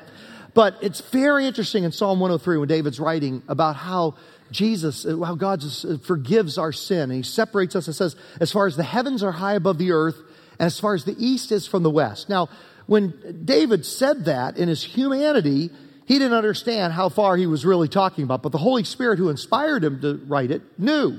But 0.54 0.76
it's 0.82 1.00
very 1.00 1.46
interesting 1.46 1.82
in 1.82 1.90
Psalm 1.90 2.20
103 2.20 2.58
when 2.58 2.68
David's 2.68 3.00
writing 3.00 3.42
about 3.48 3.74
how 3.74 4.14
Jesus, 4.54 5.04
uh, 5.04 5.18
how 5.20 5.34
God 5.34 5.62
uh, 5.62 5.98
forgives 5.98 6.56
our 6.56 6.72
sin. 6.72 7.10
And 7.10 7.12
he 7.12 7.22
separates 7.22 7.76
us 7.76 7.86
and 7.86 7.94
says, 7.94 8.16
as 8.40 8.50
far 8.50 8.66
as 8.66 8.76
the 8.76 8.82
heavens 8.82 9.22
are 9.22 9.32
high 9.32 9.54
above 9.54 9.76
the 9.76 9.92
earth, 9.92 10.16
and 10.58 10.66
as 10.66 10.80
far 10.80 10.94
as 10.94 11.04
the 11.04 11.16
east 11.18 11.52
is 11.52 11.66
from 11.66 11.82
the 11.82 11.90
west. 11.90 12.28
Now, 12.28 12.48
when 12.86 13.42
David 13.44 13.84
said 13.84 14.26
that 14.26 14.56
in 14.56 14.68
his 14.68 14.82
humanity, 14.82 15.70
he 16.06 16.18
didn't 16.18 16.36
understand 16.36 16.92
how 16.92 17.08
far 17.08 17.36
he 17.36 17.46
was 17.46 17.64
really 17.64 17.88
talking 17.88 18.24
about, 18.24 18.42
but 18.42 18.52
the 18.52 18.58
Holy 18.58 18.84
Spirit 18.84 19.18
who 19.18 19.30
inspired 19.30 19.82
him 19.82 20.00
to 20.00 20.20
write 20.26 20.50
it 20.50 20.62
knew 20.78 21.18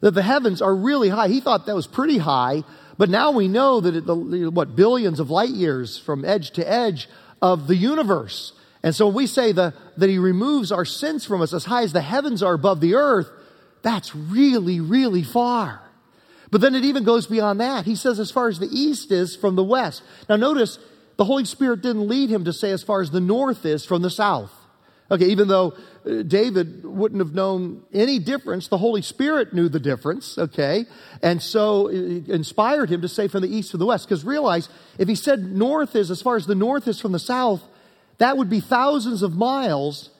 that 0.00 0.10
the 0.12 0.22
heavens 0.22 0.60
are 0.60 0.74
really 0.74 1.08
high. 1.08 1.28
He 1.28 1.40
thought 1.40 1.66
that 1.66 1.74
was 1.74 1.86
pretty 1.86 2.18
high, 2.18 2.64
but 2.98 3.08
now 3.08 3.30
we 3.30 3.48
know 3.48 3.80
that 3.80 3.94
it, 3.94 4.06
the, 4.06 4.50
what 4.50 4.76
billions 4.76 5.20
of 5.20 5.30
light 5.30 5.50
years 5.50 5.98
from 5.98 6.24
edge 6.24 6.50
to 6.52 6.68
edge 6.68 7.08
of 7.40 7.66
the 7.66 7.76
universe. 7.76 8.52
And 8.86 8.94
so 8.94 9.06
when 9.06 9.16
we 9.16 9.26
say 9.26 9.50
the, 9.50 9.74
that 9.96 10.08
he 10.08 10.18
removes 10.18 10.70
our 10.70 10.84
sins 10.84 11.24
from 11.24 11.42
us 11.42 11.52
as 11.52 11.64
high 11.64 11.82
as 11.82 11.92
the 11.92 12.00
heavens 12.00 12.40
are 12.40 12.54
above 12.54 12.80
the 12.80 12.94
earth, 12.94 13.28
that's 13.82 14.14
really, 14.14 14.78
really 14.78 15.24
far. 15.24 15.82
But 16.52 16.60
then 16.60 16.76
it 16.76 16.84
even 16.84 17.02
goes 17.02 17.26
beyond 17.26 17.60
that. 17.60 17.84
He 17.84 17.96
says, 17.96 18.20
as 18.20 18.30
far 18.30 18.46
as 18.46 18.60
the 18.60 18.68
east 18.68 19.10
is 19.10 19.34
from 19.34 19.56
the 19.56 19.64
west. 19.64 20.04
Now 20.28 20.36
notice, 20.36 20.78
the 21.16 21.24
Holy 21.24 21.44
Spirit 21.44 21.82
didn't 21.82 22.06
lead 22.06 22.30
him 22.30 22.44
to 22.44 22.52
say 22.52 22.70
as 22.70 22.84
far 22.84 23.00
as 23.00 23.10
the 23.10 23.18
north 23.18 23.66
is 23.66 23.84
from 23.84 24.02
the 24.02 24.08
south. 24.08 24.52
Okay, 25.10 25.26
even 25.26 25.48
though 25.48 25.74
uh, 26.08 26.22
David 26.22 26.84
wouldn't 26.84 27.20
have 27.20 27.34
known 27.34 27.82
any 27.92 28.20
difference, 28.20 28.68
the 28.68 28.78
Holy 28.78 29.02
Spirit 29.02 29.52
knew 29.52 29.68
the 29.68 29.80
difference, 29.80 30.38
okay? 30.38 30.84
And 31.22 31.42
so 31.42 31.88
inspired 31.88 32.90
him 32.90 33.02
to 33.02 33.08
say 33.08 33.26
from 33.26 33.42
the 33.42 33.52
east 33.52 33.72
to 33.72 33.78
the 33.78 33.86
west. 33.86 34.08
Because 34.08 34.24
realize, 34.24 34.68
if 34.96 35.08
he 35.08 35.16
said 35.16 35.40
north 35.42 35.96
is 35.96 36.12
as 36.12 36.22
far 36.22 36.36
as 36.36 36.46
the 36.46 36.54
north 36.54 36.86
is 36.86 37.00
from 37.00 37.10
the 37.10 37.18
south, 37.18 37.62
that 38.18 38.36
would 38.36 38.48
be 38.48 38.60
thousands 38.60 39.22
of 39.22 39.34
miles, 39.34 40.10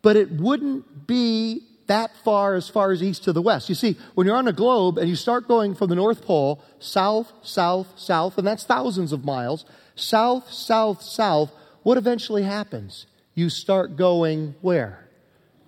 but 0.00 0.16
it 0.16 0.30
wouldn't 0.30 1.06
be 1.06 1.62
that 1.86 2.10
far 2.24 2.54
as 2.54 2.68
far 2.68 2.92
as 2.92 3.02
east 3.02 3.24
to 3.24 3.32
the 3.32 3.42
west. 3.42 3.68
You 3.68 3.74
see, 3.74 3.96
when 4.14 4.26
you're 4.26 4.36
on 4.36 4.48
a 4.48 4.52
globe 4.52 4.98
and 4.98 5.08
you 5.08 5.16
start 5.16 5.48
going 5.48 5.74
from 5.74 5.88
the 5.88 5.94
North 5.94 6.24
Pole, 6.24 6.62
south, 6.78 7.32
south, 7.42 7.98
south, 7.98 8.38
and 8.38 8.46
that's 8.46 8.64
thousands 8.64 9.12
of 9.12 9.24
miles, 9.24 9.64
south, 9.94 10.50
south, 10.50 11.02
south, 11.02 11.50
what 11.82 11.98
eventually 11.98 12.44
happens? 12.44 13.06
You 13.34 13.50
start 13.50 13.96
going 13.96 14.54
where? 14.60 15.08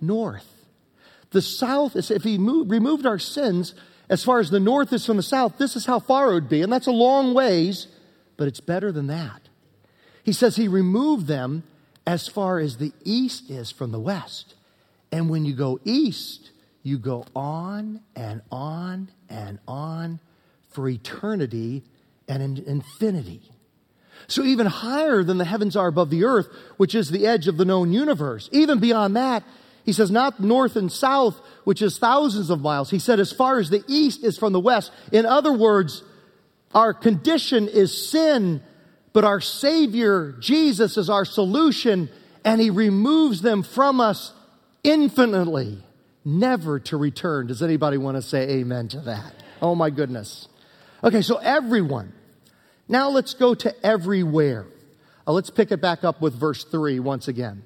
North. 0.01 0.47
The 1.31 1.41
south 1.41 1.95
is, 1.95 2.09
if 2.11 2.23
he 2.23 2.37
moved, 2.37 2.71
removed 2.71 3.05
our 3.05 3.19
sins 3.19 3.75
as 4.09 4.23
far 4.23 4.39
as 4.39 4.49
the 4.49 4.59
north 4.59 4.93
is 4.93 5.05
from 5.05 5.17
the 5.17 5.23
south, 5.23 5.57
this 5.57 5.75
is 5.75 5.85
how 5.85 5.99
far 5.99 6.31
it 6.31 6.33
would 6.35 6.49
be. 6.49 6.61
And 6.61 6.71
that's 6.71 6.87
a 6.87 6.91
long 6.91 7.33
ways, 7.33 7.87
but 8.37 8.47
it's 8.47 8.61
better 8.61 8.91
than 8.91 9.07
that. 9.07 9.41
He 10.23 10.31
says 10.31 10.55
he 10.55 10.67
removed 10.67 11.27
them 11.27 11.63
as 12.05 12.27
far 12.27 12.59
as 12.59 12.77
the 12.77 12.93
east 13.03 13.49
is 13.49 13.71
from 13.71 13.91
the 13.91 13.99
west. 13.99 14.55
And 15.11 15.29
when 15.29 15.45
you 15.45 15.53
go 15.55 15.79
east, 15.83 16.51
you 16.83 16.97
go 16.97 17.25
on 17.35 18.01
and 18.15 18.41
on 18.51 19.09
and 19.29 19.59
on 19.67 20.19
for 20.69 20.87
eternity 20.87 21.83
and 22.27 22.43
in 22.43 22.63
infinity. 22.65 23.41
So, 24.27 24.43
even 24.43 24.65
higher 24.65 25.23
than 25.23 25.37
the 25.37 25.45
heavens 25.45 25.75
are 25.75 25.87
above 25.87 26.09
the 26.09 26.23
earth, 26.23 26.47
which 26.77 26.95
is 26.95 27.09
the 27.09 27.27
edge 27.27 27.47
of 27.47 27.57
the 27.57 27.65
known 27.65 27.91
universe, 27.91 28.49
even 28.51 28.79
beyond 28.79 29.15
that, 29.15 29.43
He 29.85 29.93
says, 29.93 30.09
not 30.09 30.39
north 30.39 30.75
and 30.75 30.91
south, 30.91 31.39
which 31.63 31.81
is 31.81 31.99
thousands 31.99 32.49
of 32.49 32.61
miles. 32.61 32.89
He 32.89 32.97
said, 32.97 33.19
as 33.19 33.31
far 33.31 33.59
as 33.59 33.69
the 33.69 33.83
east 33.87 34.23
is 34.23 34.37
from 34.37 34.51
the 34.51 34.59
west. 34.59 34.91
In 35.11 35.25
other 35.25 35.53
words, 35.53 36.03
our 36.73 36.93
condition 36.93 37.67
is 37.67 38.09
sin, 38.09 38.63
but 39.15 39.23
our 39.23 39.39
Savior, 39.39 40.33
Jesus, 40.41 40.97
is 40.97 41.09
our 41.09 41.23
solution, 41.23 42.09
and 42.43 42.59
He 42.59 42.69
removes 42.69 43.41
them 43.41 43.63
from 43.63 44.01
us 44.01 44.33
infinitely, 44.83 45.81
never 46.25 46.81
to 46.81 46.97
return. 46.97 47.47
Does 47.47 47.63
anybody 47.63 47.95
want 47.95 48.17
to 48.17 48.21
say 48.21 48.57
amen 48.59 48.89
to 48.89 48.99
that? 48.99 49.33
Oh 49.61 49.73
my 49.73 49.89
goodness. 49.89 50.49
Okay, 51.01 51.21
so 51.21 51.37
everyone. 51.37 52.11
Now 52.89 53.07
let's 53.07 53.33
go 53.33 53.55
to 53.55 53.85
everywhere. 53.85 54.67
Uh, 55.25 55.31
let's 55.31 55.49
pick 55.49 55.71
it 55.71 55.79
back 55.79 56.03
up 56.03 56.19
with 56.19 56.37
verse 56.37 56.65
3 56.65 56.99
once 56.99 57.29
again. 57.29 57.63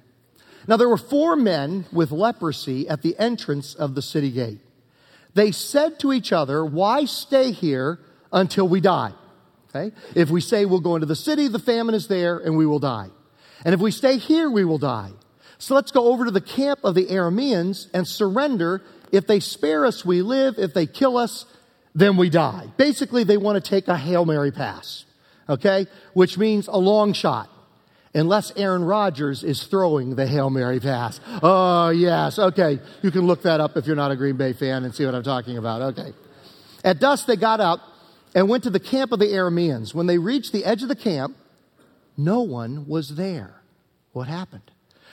Now 0.68 0.78
there 0.78 0.88
were 0.88 0.98
four 0.98 1.36
men 1.36 1.88
with 1.92 2.12
leprosy 2.12 2.88
at 2.88 3.02
the 3.02 3.18
entrance 3.18 3.74
of 3.74 3.96
the 3.96 4.04
city 4.04 4.30
gate. 4.30 4.60
They 5.34 5.52
said 5.52 6.00
to 6.02 6.14
each 6.14 6.32
other, 6.32 6.64
Why 6.64 7.06
stay 7.06 7.54
here 7.54 7.98
until 8.32 8.68
we 8.68 8.82
die. 8.82 9.14
Okay? 9.70 9.96
If 10.16 10.30
we 10.30 10.42
say 10.42 10.66
we'll 10.66 10.80
go 10.80 10.96
into 10.96 11.06
the 11.06 11.16
city, 11.16 11.48
the 11.48 11.60
famine 11.60 11.96
is 11.96 12.08
there 12.08 12.38
and 12.38 12.58
we 12.58 12.66
will 12.66 12.80
die. 12.80 13.10
And 13.64 13.74
if 13.74 13.80
we 13.80 13.92
stay 13.92 14.18
here, 14.18 14.50
we 14.50 14.66
will 14.66 14.78
die. 14.78 15.12
So 15.58 15.76
let's 15.76 15.92
go 15.92 16.12
over 16.12 16.26
to 16.26 16.32
the 16.32 16.42
camp 16.42 16.80
of 16.84 16.96
the 16.96 17.08
Arameans 17.08 17.88
and 17.94 18.08
surrender. 18.08 18.82
If 19.12 19.28
they 19.28 19.40
spare 19.40 19.86
us, 19.86 20.06
we 20.06 20.22
live. 20.22 20.56
If 20.58 20.74
they 20.74 20.86
kill 20.86 21.18
us, 21.18 21.46
then 21.94 22.18
we 22.18 22.30
die. 22.30 22.68
Basically, 22.78 23.24
they 23.24 23.38
want 23.38 23.64
to 23.64 23.70
take 23.70 23.88
a 23.88 23.98
Hail 23.98 24.26
Mary 24.26 24.52
pass. 24.52 25.06
Okay? 25.50 25.88
Which 26.14 26.38
means 26.38 26.68
a 26.68 26.78
long 26.78 27.14
shot. 27.14 27.50
Unless 28.16 28.54
Aaron 28.56 28.84
Rodgers 28.84 29.44
is 29.44 29.64
throwing 29.64 30.16
the 30.16 30.26
Hail 30.26 30.50
Mary 30.50 30.80
pass. 30.80 31.20
Oh, 31.44 31.90
yes. 31.90 32.40
Okay. 32.40 32.80
You 33.04 33.12
can 33.12 33.28
look 33.28 33.44
that 33.44 33.60
up 33.60 33.78
if 33.78 33.86
you're 33.86 33.96
not 33.96 34.12
a 34.12 34.16
Green 34.16 34.38
Bay 34.38 34.54
fan 34.54 34.84
and 34.84 34.96
see 34.96 35.06
what 35.06 35.14
I'm 35.14 35.24
talking 35.24 35.58
about. 35.58 35.82
Okay. 35.94 36.14
At 36.84 37.00
dusk, 37.00 37.28
they 37.28 37.36
got 37.36 37.60
up 37.60 37.82
and 38.36 38.50
went 38.50 38.64
to 38.64 38.70
the 38.70 38.80
camp 38.80 39.12
of 39.12 39.20
the 39.20 39.28
Arameans. 39.28 39.94
When 39.94 40.08
they 40.08 40.18
reached 40.18 40.52
the 40.52 40.66
edge 40.66 40.84
of 40.84 40.90
the 40.90 40.96
camp, 40.96 41.36
no 42.18 42.42
one 42.42 42.88
was 42.88 43.16
there. 43.16 43.62
What 44.12 44.28
happened? 44.28 44.72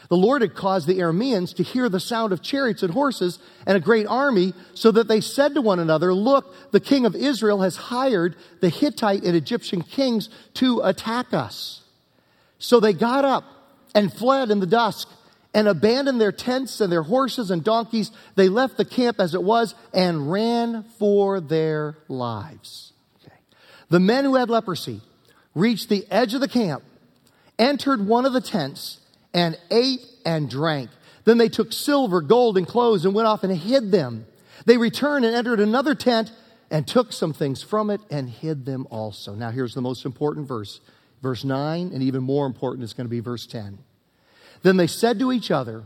The 0.08 0.16
Lord 0.16 0.42
had 0.42 0.54
caused 0.54 0.86
the 0.86 0.98
Arameans 0.98 1.54
to 1.56 1.62
hear 1.62 1.88
the 1.88 2.00
sound 2.00 2.32
of 2.32 2.42
chariots 2.42 2.82
and 2.82 2.92
horses 2.92 3.38
and 3.66 3.76
a 3.76 3.80
great 3.80 4.06
army, 4.06 4.54
so 4.74 4.92
that 4.92 5.08
they 5.08 5.20
said 5.20 5.54
to 5.54 5.60
one 5.60 5.80
another, 5.80 6.14
Look, 6.14 6.54
the 6.70 6.80
king 6.80 7.06
of 7.06 7.16
Israel 7.16 7.62
has 7.62 7.76
hired 7.76 8.36
the 8.60 8.68
Hittite 8.68 9.24
and 9.24 9.34
Egyptian 9.34 9.82
kings 9.82 10.28
to 10.54 10.80
attack 10.82 11.32
us. 11.32 11.82
So 12.58 12.78
they 12.78 12.92
got 12.92 13.24
up 13.24 13.44
and 13.94 14.12
fled 14.12 14.50
in 14.50 14.60
the 14.60 14.66
dusk 14.66 15.08
and 15.52 15.66
abandoned 15.66 16.20
their 16.20 16.32
tents 16.32 16.80
and 16.80 16.92
their 16.92 17.02
horses 17.02 17.50
and 17.50 17.64
donkeys. 17.64 18.10
They 18.34 18.48
left 18.48 18.76
the 18.76 18.84
camp 18.84 19.18
as 19.18 19.34
it 19.34 19.42
was 19.42 19.74
and 19.92 20.30
ran 20.30 20.84
for 20.98 21.40
their 21.40 21.98
lives. 22.08 22.92
The 23.88 24.00
men 24.00 24.24
who 24.24 24.34
had 24.34 24.50
leprosy 24.50 25.00
reached 25.54 25.88
the 25.88 26.06
edge 26.10 26.34
of 26.34 26.40
the 26.40 26.48
camp, 26.48 26.82
entered 27.58 28.06
one 28.06 28.26
of 28.26 28.32
the 28.32 28.40
tents, 28.40 29.00
and 29.32 29.58
ate 29.70 30.00
and 30.24 30.50
drank. 30.50 30.90
Then 31.24 31.38
they 31.38 31.48
took 31.48 31.72
silver, 31.72 32.20
gold, 32.20 32.56
and 32.56 32.66
clothes 32.66 33.04
and 33.04 33.14
went 33.14 33.28
off 33.28 33.44
and 33.44 33.56
hid 33.56 33.90
them. 33.90 34.26
They 34.64 34.78
returned 34.78 35.24
and 35.24 35.34
entered 35.34 35.60
another 35.60 35.94
tent 35.94 36.32
and 36.70 36.86
took 36.86 37.12
some 37.12 37.32
things 37.32 37.62
from 37.62 37.90
it 37.90 38.00
and 38.10 38.28
hid 38.28 38.64
them 38.64 38.86
also. 38.90 39.34
Now, 39.34 39.50
here's 39.50 39.74
the 39.74 39.82
most 39.82 40.04
important 40.04 40.48
verse. 40.48 40.80
Verse 41.22 41.44
9, 41.44 41.90
and 41.92 42.02
even 42.02 42.22
more 42.22 42.46
important 42.46 42.84
is 42.84 42.92
going 42.92 43.06
to 43.06 43.10
be 43.10 43.20
verse 43.20 43.46
10. 43.46 43.78
Then 44.62 44.76
they 44.76 44.86
said 44.86 45.18
to 45.18 45.32
each 45.32 45.50
other, 45.50 45.84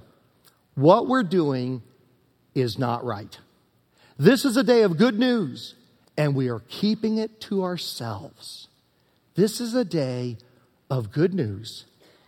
What 0.75 1.07
we're 1.07 1.23
doing 1.23 1.83
is 2.55 2.79
not 2.79 3.05
right. 3.05 3.39
This 4.19 4.45
is 4.45 4.57
a 4.57 4.65
day 4.65 4.83
of 4.83 4.97
good 4.97 5.19
news 5.19 5.75
and 6.17 6.35
we 6.35 6.49
are 6.49 6.61
keeping 6.69 7.19
it 7.19 7.41
to 7.43 7.63
ourselves. 7.63 8.69
This 9.35 9.61
is 9.61 9.75
a 9.75 9.85
day 9.85 10.37
of 10.91 11.13
good 11.13 11.33
news, 11.33 11.85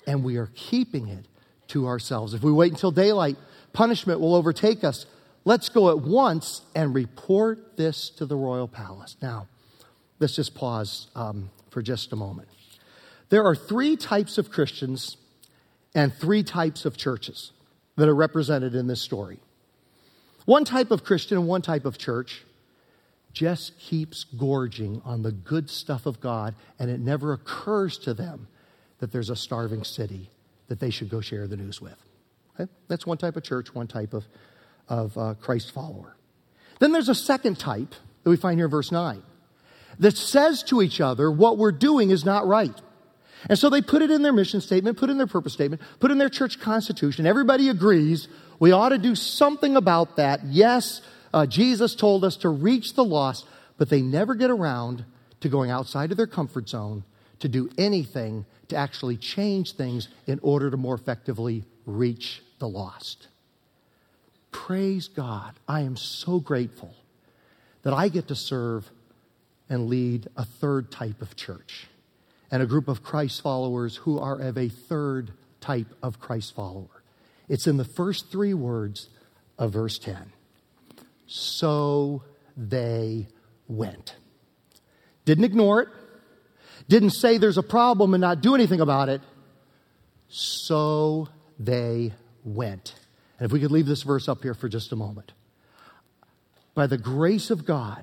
and 0.07 0.25
we 0.25 0.37
are 0.37 0.51
keeping 0.55 1.09
it 1.09 1.27
to 1.69 1.87
ourselves. 1.87 2.35
If 2.35 2.43
we 2.43 2.53
wait 2.53 2.73
until 2.73 2.91
daylight, 2.91 3.37
punishment 3.73 4.21
will 4.21 4.35
overtake 4.35 4.85
us. 4.85 5.07
Let's 5.45 5.69
go 5.69 5.91
at 5.91 6.01
once 6.01 6.63
and 6.75 6.95
report 6.95 7.77
this 7.77 8.11
to 8.11 8.27
the 8.27 8.37
royal 8.37 8.69
palace. 8.69 9.17
Now, 9.21 9.49
let's 10.21 10.37
just 10.37 10.55
pause 10.55 11.09
um, 11.15 11.51
for 11.71 11.83
just 11.83 12.13
a 12.13 12.17
moment. 12.17 12.49
There 13.29 13.45
are 13.45 13.57
three 13.57 13.97
types 13.97 14.39
of 14.39 14.51
Christians 14.51 15.17
and 15.95 16.13
three 16.15 16.43
types 16.43 16.85
of 16.85 16.97
churches 16.97 17.53
that 17.97 18.09
are 18.09 18.15
represented 18.15 18.75
in 18.75 18.87
this 18.87 19.01
story. 19.01 19.39
One 20.45 20.65
type 20.65 20.91
of 20.91 21.05
Christian 21.05 21.39
and 21.39 21.47
one 21.47 21.63
type 21.63 21.85
of 21.85 21.99
church 21.99 22.45
just 23.33 23.79
keeps 23.79 24.25
gorging 24.25 25.01
on 25.05 25.23
the 25.23 25.33
good 25.33 25.71
stuff 25.71 26.07
of 26.07 26.21
God, 26.21 26.55
and 26.79 26.91
it 26.91 27.01
never 27.01 27.33
occurs 27.33 27.99
to 27.99 28.15
them 28.15 28.49
that 28.99 29.13
there's 29.13 29.31
a 29.31 29.37
starving 29.37 29.85
city 29.85 30.31
that 30.69 30.81
they 30.81 30.91
should 30.91 31.09
go 31.09 31.21
share 31.21 31.47
the 31.47 31.57
news 31.57 31.81
with. 31.81 31.97
Okay? 32.55 32.71
That's 32.89 33.07
one 33.07 33.19
type 33.19 33.37
of 33.37 33.43
church, 33.43 33.75
one 33.75 33.87
type 33.87 34.15
of, 34.15 34.25
of 34.89 35.19
uh, 35.19 35.35
Christ 35.41 35.73
follower. 35.73 36.17
Then 36.79 36.93
there's 36.93 37.09
a 37.09 37.15
second 37.15 37.59
type 37.59 37.95
that 38.23 38.31
we 38.31 38.37
find 38.37 38.59
here 38.59 38.67
in 38.67 38.71
verse 38.71 38.93
9 38.93 39.23
that 39.99 40.17
says 40.17 40.63
to 40.65 40.83
each 40.83 41.01
other, 41.01 41.31
what 41.31 41.59
we're 41.59 41.73
doing 41.73 42.11
is 42.11 42.25
not 42.25 42.47
right. 42.47 42.75
And 43.49 43.59
so 43.59 43.71
they 43.71 43.83
put 43.83 44.03
it 44.03 44.11
in 44.11 44.23
their 44.23 44.33
mission 44.33 44.61
statement, 44.61 44.99
put 44.99 45.09
it 45.09 45.13
in 45.13 45.19
their 45.19 45.27
purpose 45.27 45.53
statement, 45.53 45.83
put 45.99 46.11
in 46.11 46.19
their 46.19 46.29
church 46.29 46.61
constitution. 46.61 47.27
Everybody 47.27 47.69
agrees 47.69 48.29
we 48.63 48.71
ought 48.71 48.91
to 48.91 48.99
do 48.99 49.17
something 49.17 49.75
about 49.75 50.17
that. 50.19 50.45
Yes, 50.45 51.03
uh, 51.33 51.47
Jesus 51.47 51.95
told 51.95 52.25
us 52.25 52.37
to 52.39 52.49
reach 52.49 52.95
the 52.95 53.05
lost, 53.05 53.47
but 53.79 53.89
they 53.89 54.03
never 54.03 54.35
get 54.35 54.51
around 54.51 55.05
to 55.41 55.49
going 55.49 55.71
outside 55.71 56.11
of 56.11 56.17
their 56.17 56.27
comfort 56.27 56.69
zone 56.69 57.05
to 57.41 57.49
do 57.49 57.71
anything 57.77 58.45
to 58.69 58.77
actually 58.77 59.17
change 59.17 59.73
things 59.73 60.09
in 60.27 60.39
order 60.43 60.71
to 60.71 60.77
more 60.77 60.95
effectively 60.95 61.65
reach 61.87 62.43
the 62.59 62.69
lost. 62.69 63.29
Praise 64.53 65.09
God. 65.09 65.55
I 65.67 65.81
am 65.81 65.97
so 65.97 66.39
grateful 66.39 66.95
that 67.83 67.93
I 67.93 68.09
get 68.09 68.29
to 68.29 68.37
serve 68.37 68.89
and 69.69 69.89
lead 69.89 70.29
a 70.37 70.45
third 70.45 70.91
type 70.93 71.23
of 71.23 71.35
church 71.35 71.89
and 72.51 72.63
a 72.63 72.67
group 72.67 72.87
of 72.87 73.03
Christ 73.03 73.43
followers 73.43 73.97
who 73.97 74.19
are 74.19 74.39
of 74.39 74.59
a 74.59 74.69
third 74.69 75.33
type 75.61 75.89
of 76.03 76.21
Christ 76.21 76.55
follower. 76.55 77.03
It's 77.49 77.67
in 77.67 77.79
the 77.79 77.85
first 77.85 78.31
three 78.31 78.55
words 78.55 79.09
of 79.59 79.73
verse 79.73 79.99
10 79.99 80.33
so 81.33 82.23
they 82.57 83.27
went. 83.67 84.17
Didn't 85.25 85.45
ignore 85.45 85.81
it, 85.81 85.89
didn't 86.89 87.11
say 87.11 87.39
there's 87.39 87.57
a 87.57 87.63
problem 87.63 88.13
and 88.13 88.21
not 88.21 88.43
do 88.43 88.55
anything 88.55 88.81
about 88.81 89.09
it. 89.09 89.23
So 90.29 91.29
they 91.59 92.13
went. 92.45 92.95
And 93.39 93.47
if 93.47 93.53
we 93.53 93.61
could 93.61 93.71
leave 93.71 93.87
this 93.87 94.03
verse 94.03 94.29
up 94.29 94.43
here 94.43 94.55
for 94.55 94.69
just 94.69 94.93
a 94.93 94.97
moment. 94.97 95.33
By 96.75 96.87
the 96.87 96.99
grace 96.99 97.51
of 97.51 97.65
God, 97.65 98.03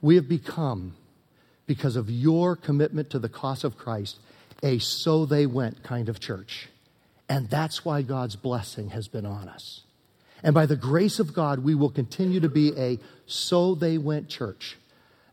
we 0.00 0.16
have 0.16 0.28
become, 0.28 0.96
because 1.66 1.96
of 1.96 2.10
your 2.10 2.54
commitment 2.54 3.10
to 3.10 3.18
the 3.18 3.28
cause 3.28 3.64
of 3.64 3.76
Christ, 3.76 4.18
a 4.62 4.78
so 4.78 5.26
they 5.26 5.46
went 5.46 5.82
kind 5.82 6.08
of 6.08 6.20
church. 6.20 6.68
And 7.28 7.48
that's 7.50 7.84
why 7.84 8.02
God's 8.02 8.36
blessing 8.36 8.90
has 8.90 9.08
been 9.08 9.26
on 9.26 9.48
us. 9.48 9.82
And 10.42 10.54
by 10.54 10.66
the 10.66 10.76
grace 10.76 11.18
of 11.18 11.32
God, 11.32 11.60
we 11.60 11.74
will 11.74 11.90
continue 11.90 12.40
to 12.40 12.48
be 12.48 12.72
a 12.76 12.98
so 13.26 13.74
they 13.74 13.98
went 13.98 14.28
church 14.28 14.76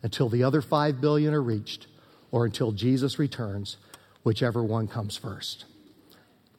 until 0.02 0.30
the 0.30 0.44
other 0.44 0.62
five 0.62 1.02
billion 1.02 1.34
are 1.34 1.42
reached 1.42 1.88
or 2.32 2.46
until 2.46 2.72
Jesus 2.72 3.20
returns, 3.20 3.78
whichever 4.24 4.64
one 4.64 4.88
comes 4.88 5.18
first. 5.18 5.66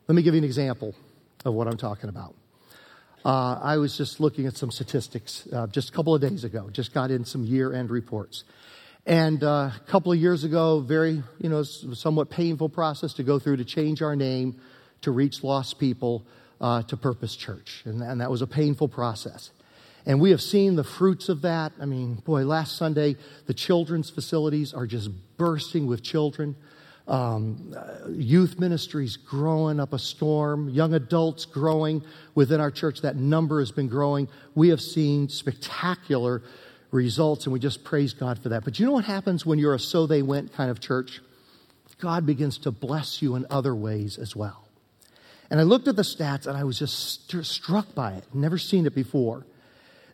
Let 0.07 0.15
me 0.15 0.23
give 0.23 0.35
you 0.35 0.39
an 0.39 0.45
example 0.45 0.95
of 1.45 1.55
what 1.55 1.67
I'm 1.67 1.77
talking 1.77 2.09
about. 2.09 2.35
Uh, 3.25 3.59
I 3.63 3.79
was 3.79 3.97
just 3.97 4.21
looking 4.21 4.47
at 4.47 4.57
some 4.57 4.71
statistics 4.71 5.49
uh, 5.51 5.67
just 5.67 5.89
a 5.89 5.93
couple 5.93 6.15
of 6.15 6.21
days 6.21 6.45
ago, 6.45 6.69
just 6.71 6.93
got 6.93 7.11
in 7.11 7.25
some 7.25 7.45
year 7.45 7.73
end 7.73 7.91
reports. 7.91 8.45
And 9.07 9.43
uh, 9.43 9.71
a 9.75 9.81
couple 9.87 10.13
of 10.13 10.19
years 10.19 10.45
ago, 10.45 10.81
very, 10.81 11.23
you 11.39 11.49
know, 11.49 11.63
somewhat 11.63 12.31
painful 12.31 12.69
process 12.69 13.15
to 13.15 13.23
go 13.23 13.39
through 13.39 13.57
to 13.59 13.65
change 13.65 14.03
our 14.03 14.15
name 14.15 14.61
to 15.03 15.11
reach 15.11 15.43
lost 15.43 15.79
people 15.79 16.27
uh, 16.61 16.83
to 16.83 16.97
Purpose 16.97 17.37
Church. 17.37 17.83
And, 17.85 18.03
and 18.03 18.21
that 18.21 18.31
was 18.31 18.43
a 18.43 18.47
painful 18.47 18.89
process. 18.89 19.51
And 20.07 20.21
we 20.21 20.31
have 20.31 20.43
seen 20.43 20.77
the 20.77 20.85
fruits 20.85 21.29
of 21.29 21.43
that. 21.43 21.73
I 21.81 21.87
mean, 21.87 22.17
boy, 22.17 22.45
last 22.45 22.77
Sunday, 22.77 23.17
the 23.47 23.55
children's 23.55 24.11
facilities 24.11 24.75
are 24.75 24.87
just 24.87 25.11
bursting 25.37 25.87
with 25.87 26.03
children. 26.03 26.57
Um, 27.07 27.75
uh, 27.77 28.09
youth 28.09 28.59
ministries 28.59 29.17
growing 29.17 29.79
up 29.79 29.93
a 29.93 29.99
storm, 29.99 30.71
young 30.71 30.95
adults 30.95 31.45
growing 31.45 32.03
within 32.35 32.61
our 32.61 32.71
church. 32.71 33.03
That 33.03 33.17
number 33.17 33.61
has 33.61 33.73
been 33.73 33.89
growing. 33.89 34.29
We 34.55 34.69
have 34.69 34.81
seen 34.81 35.29
spectacular 35.29 36.43
results, 36.91 37.45
and 37.45 37.53
we 37.53 37.59
just 37.59 37.85
praise 37.85 38.15
God 38.15 38.39
for 38.39 38.51
that. 38.51 38.65
But 38.65 38.79
you 38.79 38.87
know 38.87 38.93
what 38.93 39.05
happens 39.05 39.45
when 39.45 39.59
you're 39.59 39.75
a 39.75 39.79
so 39.79 40.07
they 40.07 40.23
went 40.23 40.55
kind 40.55 40.71
of 40.71 40.81
church? 40.81 41.21
God 41.99 42.27
begins 42.27 42.59
to 42.59 42.71
bless 42.71 43.21
you 43.23 43.35
in 43.35 43.47
other 43.51 43.75
ways 43.75 44.19
as 44.19 44.35
well. 44.35 44.64
And 45.51 45.61
I 45.61 45.63
looked 45.63 45.89
at 45.89 45.97
the 45.97 46.03
stats 46.03 46.47
and 46.47 46.57
I 46.57 46.65
was 46.65 46.79
just 46.79 47.29
st- 47.29 47.47
struck 47.47 47.95
by 47.95 48.13
it, 48.15 48.25
never 48.33 48.59
seen 48.59 48.87
it 48.87 48.95
before. 48.95 49.47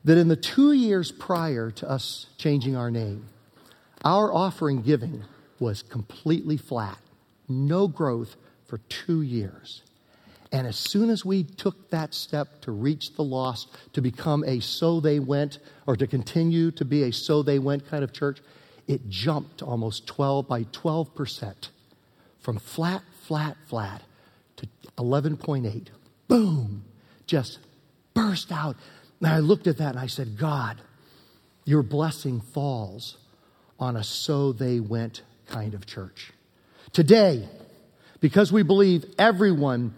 That 0.05 0.19
in 0.19 0.29
the 0.29 0.37
two 0.37 0.73
years 0.73 1.13
prior 1.13 1.71
to 1.73 1.91
us 1.91 2.27
changing 2.39 2.77
our 2.77 2.91
name, 2.91 3.27
our 4.03 4.33
offering 4.33 4.83
giving 4.83 5.25
was 5.59 5.83
completely 5.83 6.57
flat, 6.57 6.99
no 7.49 7.87
growth 7.87 8.37
for 8.67 8.79
two 8.89 9.23
years. 9.23 9.83
And 10.53 10.67
as 10.67 10.77
soon 10.77 11.11
as 11.11 11.25
we 11.25 11.45
took 11.45 11.91
that 11.91 12.15
step 12.15 12.63
to 12.63 12.73
reach 12.73 13.15
the 13.15 13.23
lost, 13.23 13.69
to 13.93 14.01
become 14.01 14.43
a 14.45 14.61
so 14.61 15.01
they 15.01 15.21
went, 15.21 15.59
or 15.87 15.97
to 15.97 16.07
continue 16.07 16.71
to 16.73 16.85
be 16.85 17.05
a 17.05 17.13
so 17.13 17.43
they 17.43 17.59
went 17.59 17.89
kind 17.89 18.03
of 18.03 18.13
church, 18.13 18.41
it 18.89 19.09
jumped 19.09 19.63
almost 19.63 20.07
12 20.07 20.49
by 20.49 20.65
12% 20.65 21.69
from 22.41 22.59
flat, 22.59 23.03
flat, 23.21 23.57
flat 23.69 24.03
11.8. 25.01 25.89
Boom! 26.29 26.85
Just 27.27 27.59
burst 28.15 28.53
out. 28.53 28.77
And 29.21 29.29
I 29.29 29.39
looked 29.39 29.67
at 29.67 29.79
that 29.79 29.91
and 29.91 29.99
I 29.99 30.07
said, 30.07 30.39
God, 30.39 30.79
your 31.65 31.83
blessing 31.83 32.41
falls 32.41 33.17
on 33.79 33.97
a 33.97 34.05
so 34.05 34.53
they 34.53 34.81
went 34.81 35.23
kind 35.47 35.75
of 35.75 35.87
church. 35.87 36.33
Today, 36.93 37.49
because 38.21 38.53
we 38.53 38.63
believe 38.63 39.05
everyone 39.19 39.95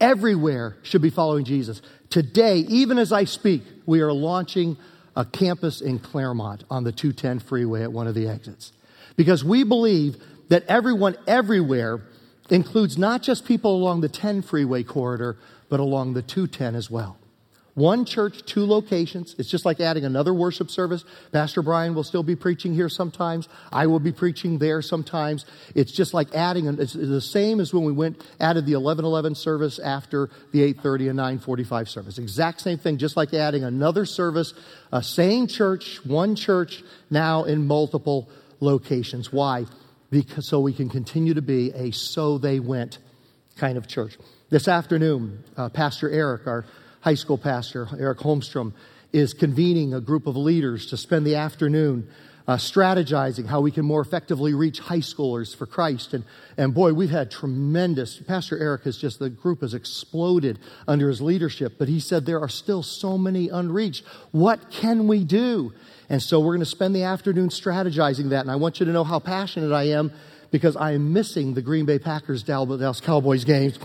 everywhere 0.00 0.76
should 0.82 1.02
be 1.02 1.10
following 1.10 1.44
Jesus. 1.44 1.82
Today, 2.10 2.58
even 2.58 2.98
as 2.98 3.12
I 3.12 3.24
speak, 3.24 3.62
we 3.86 4.00
are 4.00 4.12
launching 4.12 4.76
a 5.16 5.24
campus 5.24 5.80
in 5.80 5.98
Claremont 5.98 6.64
on 6.70 6.84
the 6.84 6.92
210 6.92 7.40
freeway 7.40 7.82
at 7.82 7.92
one 7.92 8.06
of 8.06 8.14
the 8.14 8.28
exits. 8.28 8.72
Because 9.16 9.44
we 9.44 9.64
believe 9.64 10.16
that 10.48 10.64
everyone 10.66 11.16
everywhere 11.26 12.02
includes 12.50 12.98
not 12.98 13.22
just 13.22 13.44
people 13.46 13.74
along 13.74 14.00
the 14.00 14.08
10 14.08 14.42
freeway 14.42 14.82
corridor, 14.82 15.36
but 15.68 15.80
along 15.80 16.14
the 16.14 16.22
210 16.22 16.74
as 16.74 16.90
well. 16.90 17.16
One 17.74 18.04
church, 18.04 18.44
two 18.46 18.64
locations. 18.64 19.34
It's 19.36 19.50
just 19.50 19.64
like 19.64 19.80
adding 19.80 20.04
another 20.04 20.32
worship 20.32 20.70
service. 20.70 21.04
Pastor 21.32 21.60
Brian 21.60 21.96
will 21.96 22.04
still 22.04 22.22
be 22.22 22.36
preaching 22.36 22.72
here 22.72 22.88
sometimes. 22.88 23.48
I 23.72 23.88
will 23.88 23.98
be 23.98 24.12
preaching 24.12 24.58
there 24.58 24.80
sometimes. 24.80 25.44
It's 25.74 25.90
just 25.90 26.14
like 26.14 26.32
adding, 26.36 26.66
it's 26.66 26.92
the 26.92 27.20
same 27.20 27.58
as 27.58 27.74
when 27.74 27.82
we 27.82 27.92
went, 27.92 28.24
added 28.38 28.66
the 28.66 28.76
1111 28.76 29.34
service 29.34 29.80
after 29.80 30.30
the 30.52 30.62
830 30.62 31.08
and 31.08 31.16
945 31.16 31.88
service. 31.88 32.18
Exact 32.18 32.60
same 32.60 32.78
thing, 32.78 32.96
just 32.96 33.16
like 33.16 33.34
adding 33.34 33.64
another 33.64 34.06
service, 34.06 34.54
a 34.92 35.02
same 35.02 35.48
church, 35.48 35.98
one 36.04 36.36
church, 36.36 36.84
now 37.10 37.42
in 37.42 37.66
multiple 37.66 38.28
locations. 38.60 39.32
Why? 39.32 39.66
Because 40.10 40.46
so 40.46 40.60
we 40.60 40.72
can 40.72 40.88
continue 40.88 41.34
to 41.34 41.42
be 41.42 41.72
a 41.72 41.90
so 41.90 42.38
they 42.38 42.60
went 42.60 42.98
kind 43.56 43.78
of 43.78 43.86
church. 43.86 44.16
This 44.50 44.68
afternoon, 44.68 45.42
uh, 45.56 45.68
Pastor 45.68 46.10
Eric, 46.10 46.46
our 46.46 46.64
high 47.00 47.14
school 47.14 47.38
pastor, 47.38 47.88
Eric 47.98 48.18
Holmstrom, 48.18 48.72
is 49.12 49.34
convening 49.34 49.94
a 49.94 50.00
group 50.00 50.26
of 50.26 50.36
leaders 50.36 50.86
to 50.86 50.96
spend 50.96 51.26
the 51.26 51.36
afternoon 51.36 52.08
uh, 52.46 52.56
strategizing 52.56 53.46
how 53.46 53.60
we 53.60 53.70
can 53.70 53.84
more 53.84 54.00
effectively 54.00 54.52
reach 54.52 54.78
high 54.78 54.98
schoolers 54.98 55.56
for 55.56 55.66
Christ. 55.66 56.12
And, 56.12 56.24
and 56.56 56.74
boy, 56.74 56.92
we've 56.92 57.10
had 57.10 57.30
tremendous, 57.30 58.18
Pastor 58.18 58.58
Eric 58.58 58.82
has 58.82 58.98
just, 58.98 59.18
the 59.18 59.30
group 59.30 59.62
has 59.62 59.72
exploded 59.72 60.58
under 60.86 61.08
his 61.08 61.22
leadership, 61.22 61.74
but 61.78 61.88
he 61.88 62.00
said 62.00 62.26
there 62.26 62.40
are 62.40 62.48
still 62.48 62.82
so 62.82 63.16
many 63.16 63.48
unreached. 63.48 64.04
What 64.32 64.70
can 64.70 65.06
we 65.06 65.24
do? 65.24 65.72
And 66.08 66.22
so 66.22 66.40
we're 66.40 66.54
going 66.54 66.60
to 66.60 66.66
spend 66.66 66.94
the 66.94 67.04
afternoon 67.04 67.48
strategizing 67.48 68.30
that. 68.30 68.40
And 68.40 68.50
I 68.50 68.56
want 68.56 68.80
you 68.80 68.86
to 68.86 68.92
know 68.92 69.04
how 69.04 69.18
passionate 69.18 69.72
I 69.72 69.84
am 69.84 70.12
because 70.50 70.76
I 70.76 70.92
am 70.92 71.12
missing 71.12 71.54
the 71.54 71.62
Green 71.62 71.86
Bay 71.86 71.98
Packers 71.98 72.42
Dallas 72.42 73.00
Cowboys 73.00 73.44
games 73.44 73.78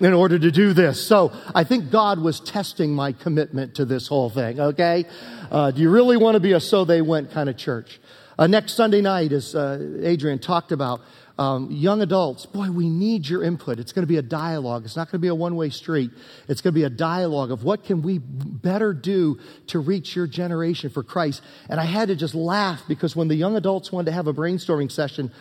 in 0.00 0.12
order 0.12 0.38
to 0.38 0.50
do 0.50 0.72
this. 0.72 1.04
So 1.06 1.32
I 1.54 1.64
think 1.64 1.90
God 1.90 2.18
was 2.18 2.40
testing 2.40 2.94
my 2.94 3.12
commitment 3.12 3.74
to 3.76 3.84
this 3.84 4.08
whole 4.08 4.30
thing, 4.30 4.58
okay? 4.60 5.04
Uh, 5.50 5.70
do 5.70 5.82
you 5.82 5.90
really 5.90 6.16
want 6.16 6.34
to 6.34 6.40
be 6.40 6.52
a 6.52 6.60
so 6.60 6.84
they 6.84 7.02
went 7.02 7.32
kind 7.32 7.48
of 7.48 7.56
church? 7.56 8.00
Uh, 8.38 8.46
next 8.46 8.72
Sunday 8.72 9.02
night, 9.02 9.32
as 9.32 9.54
uh, 9.54 9.98
Adrian 10.02 10.38
talked 10.38 10.72
about, 10.72 11.02
um, 11.40 11.70
young 11.70 12.02
adults, 12.02 12.44
boy, 12.44 12.70
we 12.70 12.90
need 12.90 13.26
your 13.26 13.42
input. 13.42 13.78
It's 13.78 13.92
going 13.92 14.02
to 14.02 14.06
be 14.06 14.18
a 14.18 14.22
dialogue. 14.22 14.84
It's 14.84 14.94
not 14.94 15.06
going 15.06 15.20
to 15.20 15.22
be 15.22 15.28
a 15.28 15.34
one 15.34 15.56
way 15.56 15.70
street. 15.70 16.10
It's 16.48 16.60
going 16.60 16.74
to 16.74 16.78
be 16.78 16.84
a 16.84 16.90
dialogue 16.90 17.50
of 17.50 17.64
what 17.64 17.82
can 17.82 18.02
we 18.02 18.18
better 18.18 18.92
do 18.92 19.40
to 19.68 19.78
reach 19.78 20.14
your 20.14 20.26
generation 20.26 20.90
for 20.90 21.02
Christ. 21.02 21.42
And 21.70 21.80
I 21.80 21.84
had 21.84 22.08
to 22.08 22.14
just 22.14 22.34
laugh 22.34 22.82
because 22.86 23.16
when 23.16 23.28
the 23.28 23.36
young 23.36 23.56
adults 23.56 23.90
wanted 23.90 24.10
to 24.10 24.12
have 24.12 24.26
a 24.26 24.34
brainstorming 24.34 24.92
session, 24.92 25.32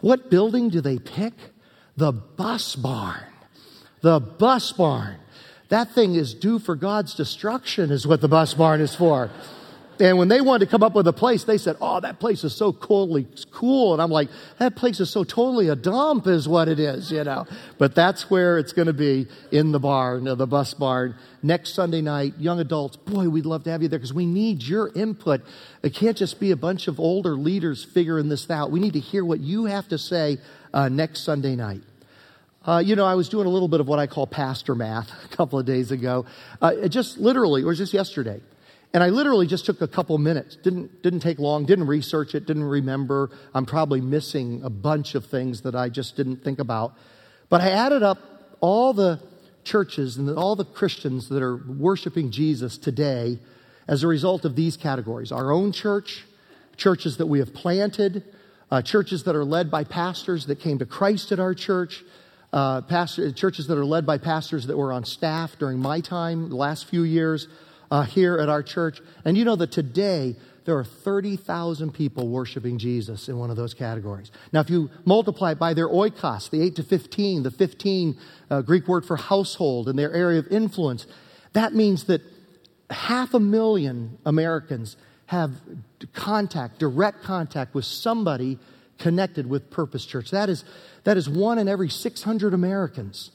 what 0.00 0.30
building 0.30 0.68
do 0.68 0.80
they 0.80 1.00
pick? 1.00 1.34
The 1.96 2.12
bus 2.12 2.76
barn. 2.76 3.24
The 4.00 4.20
bus 4.20 4.70
barn. 4.70 5.16
That 5.70 5.90
thing 5.92 6.14
is 6.14 6.34
due 6.34 6.60
for 6.60 6.76
God's 6.76 7.14
destruction, 7.14 7.90
is 7.90 8.06
what 8.06 8.20
the 8.20 8.28
bus 8.28 8.54
barn 8.54 8.80
is 8.80 8.94
for. 8.94 9.28
And 10.00 10.18
when 10.18 10.28
they 10.28 10.40
wanted 10.40 10.66
to 10.66 10.70
come 10.70 10.82
up 10.82 10.94
with 10.94 11.06
a 11.08 11.12
place, 11.12 11.44
they 11.44 11.58
said, 11.58 11.76
Oh, 11.80 12.00
that 12.00 12.20
place 12.20 12.44
is 12.44 12.54
so 12.54 12.72
coolly 12.72 13.26
cool. 13.50 13.92
And 13.92 14.02
I'm 14.02 14.10
like, 14.10 14.28
That 14.58 14.76
place 14.76 15.00
is 15.00 15.10
so 15.10 15.24
totally 15.24 15.68
a 15.68 15.76
dump, 15.76 16.26
is 16.26 16.48
what 16.48 16.68
it 16.68 16.78
is, 16.78 17.10
you 17.10 17.24
know. 17.24 17.46
But 17.78 17.94
that's 17.94 18.30
where 18.30 18.58
it's 18.58 18.72
going 18.72 18.86
to 18.86 18.92
be 18.92 19.26
in 19.50 19.72
the 19.72 19.80
barn, 19.80 20.24
the 20.24 20.46
bus 20.46 20.74
barn. 20.74 21.16
Next 21.42 21.74
Sunday 21.74 22.00
night, 22.00 22.34
young 22.38 22.60
adults, 22.60 22.96
boy, 22.96 23.28
we'd 23.28 23.46
love 23.46 23.64
to 23.64 23.70
have 23.70 23.82
you 23.82 23.88
there 23.88 23.98
because 23.98 24.12
we 24.12 24.26
need 24.26 24.62
your 24.62 24.90
input. 24.94 25.42
It 25.82 25.94
can't 25.94 26.16
just 26.16 26.40
be 26.40 26.50
a 26.50 26.56
bunch 26.56 26.88
of 26.88 26.98
older 26.98 27.36
leaders 27.36 27.84
figuring 27.84 28.28
this 28.28 28.50
out. 28.50 28.70
We 28.70 28.80
need 28.80 28.94
to 28.94 29.00
hear 29.00 29.24
what 29.24 29.40
you 29.40 29.66
have 29.66 29.88
to 29.88 29.98
say 29.98 30.38
uh, 30.72 30.88
next 30.88 31.20
Sunday 31.20 31.56
night. 31.56 31.82
Uh, 32.66 32.78
you 32.78 32.96
know, 32.96 33.06
I 33.06 33.14
was 33.14 33.28
doing 33.28 33.46
a 33.46 33.50
little 33.50 33.68
bit 33.68 33.80
of 33.80 33.88
what 33.88 33.98
I 33.98 34.06
call 34.06 34.26
pastor 34.26 34.74
math 34.74 35.10
a 35.32 35.36
couple 35.36 35.58
of 35.58 35.66
days 35.66 35.90
ago. 35.90 36.26
Uh, 36.60 36.88
just 36.88 37.18
literally, 37.18 37.62
or 37.62 37.72
just 37.74 37.94
yesterday. 37.94 38.40
And 38.94 39.02
I 39.02 39.10
literally 39.10 39.46
just 39.46 39.66
took 39.66 39.82
a 39.82 39.88
couple 39.88 40.16
minutes. 40.16 40.56
Didn't, 40.56 41.02
didn't 41.02 41.20
take 41.20 41.38
long, 41.38 41.66
didn't 41.66 41.86
research 41.86 42.34
it, 42.34 42.46
didn't 42.46 42.64
remember. 42.64 43.30
I'm 43.54 43.66
probably 43.66 44.00
missing 44.00 44.62
a 44.64 44.70
bunch 44.70 45.14
of 45.14 45.26
things 45.26 45.62
that 45.62 45.74
I 45.74 45.88
just 45.90 46.16
didn't 46.16 46.42
think 46.42 46.58
about. 46.58 46.94
But 47.50 47.60
I 47.60 47.70
added 47.70 48.02
up 48.02 48.18
all 48.60 48.92
the 48.94 49.20
churches 49.64 50.16
and 50.16 50.30
all 50.30 50.56
the 50.56 50.64
Christians 50.64 51.28
that 51.28 51.42
are 51.42 51.56
worshiping 51.56 52.30
Jesus 52.30 52.78
today 52.78 53.38
as 53.86 54.02
a 54.02 54.06
result 54.06 54.44
of 54.44 54.56
these 54.56 54.76
categories 54.76 55.32
our 55.32 55.52
own 55.52 55.72
church, 55.72 56.24
churches 56.76 57.18
that 57.18 57.26
we 57.26 57.40
have 57.40 57.52
planted, 57.52 58.24
uh, 58.70 58.80
churches 58.80 59.24
that 59.24 59.36
are 59.36 59.44
led 59.44 59.70
by 59.70 59.84
pastors 59.84 60.46
that 60.46 60.60
came 60.60 60.78
to 60.78 60.86
Christ 60.86 61.30
at 61.32 61.38
our 61.38 61.54
church, 61.54 62.02
uh, 62.54 62.80
pastor, 62.82 63.30
churches 63.32 63.66
that 63.66 63.76
are 63.76 63.84
led 63.84 64.06
by 64.06 64.16
pastors 64.16 64.66
that 64.66 64.76
were 64.76 64.92
on 64.92 65.04
staff 65.04 65.58
during 65.58 65.78
my 65.78 66.00
time, 66.00 66.48
the 66.48 66.56
last 66.56 66.86
few 66.86 67.02
years 67.02 67.48
uh, 67.90 68.02
here 68.02 68.38
at 68.38 68.48
our 68.48 68.62
church. 68.62 69.00
And 69.24 69.36
you 69.36 69.44
know 69.44 69.56
that 69.56 69.72
today 69.72 70.36
there 70.64 70.76
are 70.76 70.84
30,000 70.84 71.92
people 71.92 72.28
worshiping 72.28 72.78
Jesus 72.78 73.28
in 73.28 73.38
one 73.38 73.50
of 73.50 73.56
those 73.56 73.72
categories. 73.72 74.30
Now, 74.52 74.60
if 74.60 74.68
you 74.68 74.90
multiply 75.06 75.52
it 75.52 75.58
by 75.58 75.72
their 75.72 75.88
oikos, 75.88 76.50
the 76.50 76.60
8 76.62 76.76
to 76.76 76.82
15, 76.82 77.42
the 77.42 77.50
15 77.50 78.18
uh, 78.50 78.60
Greek 78.62 78.86
word 78.86 79.06
for 79.06 79.16
household 79.16 79.88
and 79.88 79.98
their 79.98 80.12
area 80.12 80.38
of 80.38 80.46
influence, 80.48 81.06
that 81.54 81.74
means 81.74 82.04
that 82.04 82.20
half 82.90 83.32
a 83.32 83.40
million 83.40 84.18
Americans 84.26 84.96
have 85.26 85.52
contact, 86.12 86.78
direct 86.78 87.22
contact 87.22 87.74
with 87.74 87.84
somebody 87.84 88.58
connected 88.98 89.48
with 89.48 89.70
Purpose 89.70 90.04
Church. 90.04 90.30
That 90.30 90.48
is, 90.48 90.64
that 91.04 91.16
is 91.16 91.28
one 91.28 91.58
in 91.58 91.68
every 91.68 91.88
600 91.88 92.52
Americans. 92.52 93.30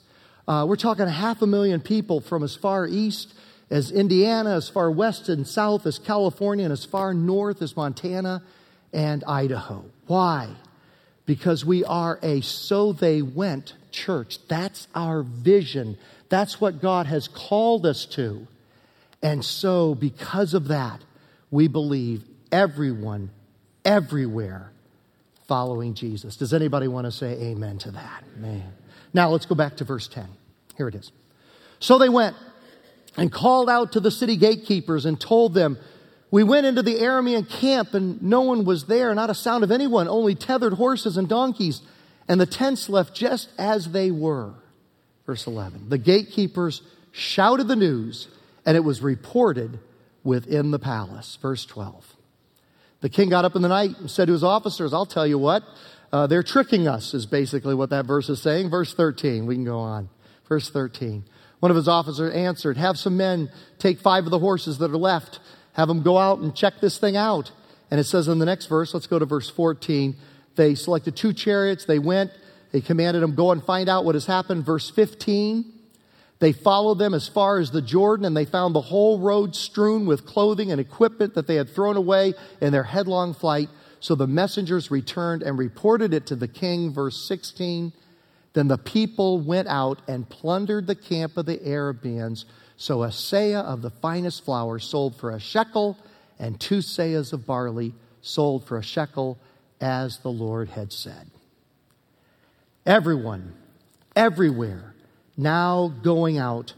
Uh, 0.48 0.66
we're 0.68 0.76
talking 0.76 1.08
half 1.08 1.42
a 1.42 1.48
million 1.48 1.82
people 1.82 2.20
from 2.20 2.44
as 2.44 2.56
far 2.56 2.86
east 2.86 3.34
as 3.74 3.92
Indiana, 3.92 4.56
as 4.56 4.70
far 4.70 4.92
west 4.92 5.30
and 5.30 5.48
south 5.48 5.88
as 5.88 5.98
California, 5.98 6.64
and 6.64 6.72
as 6.72 6.86
far 6.86 7.12
north 7.12 7.60
as 7.64 7.76
Montana 7.76 8.44
and 8.94 9.24
Idaho. 9.24 9.84
Why? 10.06 10.50
Because 11.26 11.66
we 11.66 11.84
are 11.84 12.20
a 12.22 12.42
so 12.42 12.94
they 12.94 13.24
went 13.24 13.74
church. 13.92 14.38
That's 14.48 14.88
our 14.94 15.24
vision. 15.24 15.98
That's 16.30 16.62
what 16.62 16.84
God 16.84 17.08
has 17.08 17.28
called 17.28 17.88
us 17.88 18.06
to. 18.06 18.46
And 19.24 19.44
so, 19.44 19.96
because 19.96 20.54
of 20.54 20.68
that, 20.68 21.02
we 21.50 21.68
believe 21.68 22.24
everyone, 22.52 23.32
everywhere 23.84 24.72
following 25.48 25.96
Jesus. 25.96 26.36
Does 26.36 26.54
anybody 26.54 26.88
want 26.88 27.06
to 27.06 27.12
say 27.12 27.42
amen 27.42 27.80
to 27.80 27.92
that? 27.92 28.24
Man. 28.38 28.72
Now 29.16 29.30
let's 29.30 29.48
go 29.48 29.56
back 29.56 29.78
to 29.78 29.84
verse 29.84 30.08
10. 30.08 30.28
Here 30.78 30.88
it 30.88 30.94
is. 30.94 31.12
So 31.80 31.98
they 31.98 32.10
went 32.10 32.36
and 33.18 33.32
called 33.32 33.70
out 33.70 33.94
to 33.94 34.00
the 34.00 34.12
city 34.12 34.36
gatekeepers 34.36 35.06
and 35.06 35.20
told 35.20 35.54
them, 35.54 35.78
We 36.32 36.44
went 36.44 36.66
into 36.66 36.82
the 36.82 36.96
Aramean 36.96 37.50
camp 37.50 37.94
and 37.94 38.22
no 38.22 38.42
one 38.42 38.66
was 38.66 38.86
there, 38.86 39.14
not 39.14 39.30
a 39.30 39.36
sound 39.36 39.64
of 39.64 39.72
anyone, 39.72 40.08
only 40.08 40.36
tethered 40.36 40.74
horses 40.74 41.18
and 41.18 41.28
donkeys, 41.28 41.82
and 42.28 42.40
the 42.40 42.46
tents 42.46 42.90
left 42.90 43.14
just 43.16 43.50
as 43.58 43.92
they 43.92 44.12
were. 44.12 44.54
Verse 45.26 45.48
11. 45.48 45.90
The 45.90 45.98
gatekeepers 45.98 46.82
shouted 47.12 47.68
the 47.68 47.76
news, 47.76 48.28
and 48.66 48.76
it 48.76 48.82
was 48.82 49.02
reported 49.02 49.80
within 50.24 50.72
the 50.72 50.80
palace. 50.80 51.38
Verse 51.42 51.66
12. 51.66 52.16
The 53.02 53.10
king 53.10 53.30
got 53.30 53.46
up 53.46 53.56
in 53.56 53.62
the 53.62 53.68
night 53.68 54.00
and 54.00 54.10
said 54.10 54.28
to 54.28 54.34
his 54.34 54.44
officers, 54.44 54.94
I'll 54.94 55.06
tell 55.06 55.28
you 55.28 55.38
what, 55.38 55.64
uh, 56.12 56.28
they're 56.28 56.44
tricking 56.44 56.88
us, 56.88 57.14
is 57.14 57.26
basically 57.26 57.76
what 57.76 57.90
that 57.90 58.06
verse 58.06 58.30
is 58.30 58.42
saying. 58.42 58.70
Verse 58.70 58.94
13, 58.94 59.46
we 59.46 59.56
can 59.56 59.66
go 59.66 59.80
on. 59.80 60.10
Verse 60.48 60.70
13. 60.70 61.24
One 61.64 61.72
of 61.72 61.78
his 61.78 61.88
officers 61.88 62.34
answered, 62.34 62.76
Have 62.76 63.00
some 63.00 63.16
men 63.16 63.50
take 63.80 64.02
five 64.02 64.26
of 64.26 64.32
the 64.32 64.40
horses 64.40 64.80
that 64.80 64.92
are 64.92 64.98
left, 64.98 65.40
have 65.72 65.88
them 65.88 66.04
go 66.04 66.18
out 66.18 66.40
and 66.40 66.54
check 66.54 66.82
this 66.82 66.98
thing 66.98 67.16
out. 67.16 67.54
And 67.90 68.02
it 68.02 68.04
says 68.04 68.28
in 68.28 68.40
the 68.40 68.46
next 68.46 68.66
verse, 68.66 68.94
let's 68.94 69.08
go 69.08 69.18
to 69.18 69.24
verse 69.24 69.50
14. 69.50 70.14
They 70.58 70.76
selected 70.76 71.16
two 71.16 71.32
chariots, 71.32 71.86
they 71.86 72.00
went, 72.00 72.32
they 72.74 72.82
commanded 72.82 73.24
them, 73.24 73.34
Go 73.34 73.54
and 73.54 73.64
find 73.64 73.88
out 73.88 74.04
what 74.04 74.14
has 74.14 74.26
happened. 74.26 74.66
Verse 74.66 74.90
15. 74.90 75.64
They 76.40 76.52
followed 76.52 77.00
them 77.00 77.14
as 77.14 77.30
far 77.30 77.60
as 77.60 77.72
the 77.72 77.82
Jordan, 77.82 78.26
and 78.26 78.36
they 78.36 78.44
found 78.44 78.76
the 78.76 78.82
whole 78.82 79.20
road 79.20 79.56
strewn 79.56 80.06
with 80.06 80.26
clothing 80.26 80.70
and 80.70 80.82
equipment 80.82 81.34
that 81.36 81.48
they 81.48 81.56
had 81.56 81.70
thrown 81.70 81.96
away 81.96 82.34
in 82.60 82.74
their 82.74 82.84
headlong 82.84 83.34
flight. 83.34 83.70
So 84.02 84.16
the 84.16 84.28
messengers 84.28 84.92
returned 84.92 85.44
and 85.44 85.58
reported 85.58 86.14
it 86.14 86.26
to 86.26 86.36
the 86.36 86.50
king. 86.50 86.92
Verse 86.92 87.26
16. 87.26 87.94
Then 88.54 88.68
the 88.68 88.78
people 88.78 89.40
went 89.40 89.68
out 89.68 90.02
and 90.08 90.30
plundered 90.30 90.88
the 90.88 90.96
camp 90.96 91.38
of 91.38 91.46
the 91.46 91.60
Arabians. 91.68 92.46
So 92.78 93.04
a 93.04 93.08
seah 93.08 93.64
of 93.64 93.82
the 93.82 93.90
finest 93.90 94.46
flour 94.46 94.80
sold 94.80 95.16
for 95.16 95.32
a 95.32 95.40
shekel, 95.40 95.98
and 96.40 96.60
two 96.60 96.78
seahs 96.80 97.34
of 97.34 97.46
barley 97.46 97.94
sold 98.22 98.66
for 98.66 98.78
a 98.78 98.84
shekel, 98.84 99.40
as 99.82 100.20
the 100.20 100.30
Lord 100.30 100.70
had 100.70 100.94
said. 100.94 101.30
Everyone, 102.86 103.54
everywhere, 104.16 104.94
now 105.36 105.94
going 106.04 106.38
out 106.38 106.74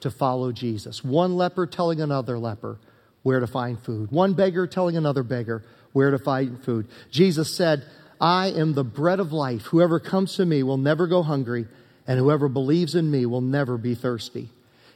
to 0.00 0.10
follow 0.10 0.52
Jesus. 0.52 1.04
One 1.04 1.36
leper 1.36 1.66
telling 1.66 2.00
another 2.00 2.38
leper 2.38 2.78
where 3.22 3.40
to 3.40 3.46
find 3.46 3.78
food. 3.78 4.10
One 4.10 4.34
beggar 4.34 4.66
telling 4.66 4.96
another 4.96 5.22
beggar 5.22 5.62
where 5.92 6.10
to 6.10 6.18
find 6.18 6.62
food. 6.64 6.88
Jesus 7.10 7.54
said, 7.54 7.84
I 8.20 8.48
am 8.48 8.74
the 8.74 8.84
bread 8.84 9.18
of 9.18 9.32
life. 9.32 9.62
Whoever 9.66 9.98
comes 9.98 10.36
to 10.36 10.44
me 10.44 10.62
will 10.62 10.76
never 10.76 11.06
go 11.06 11.22
hungry, 11.22 11.66
and 12.06 12.18
whoever 12.18 12.48
believes 12.48 12.94
in 12.94 13.10
me 13.10 13.24
will 13.24 13.40
never 13.40 13.78
be 13.78 13.94
thirsty. 13.94 14.50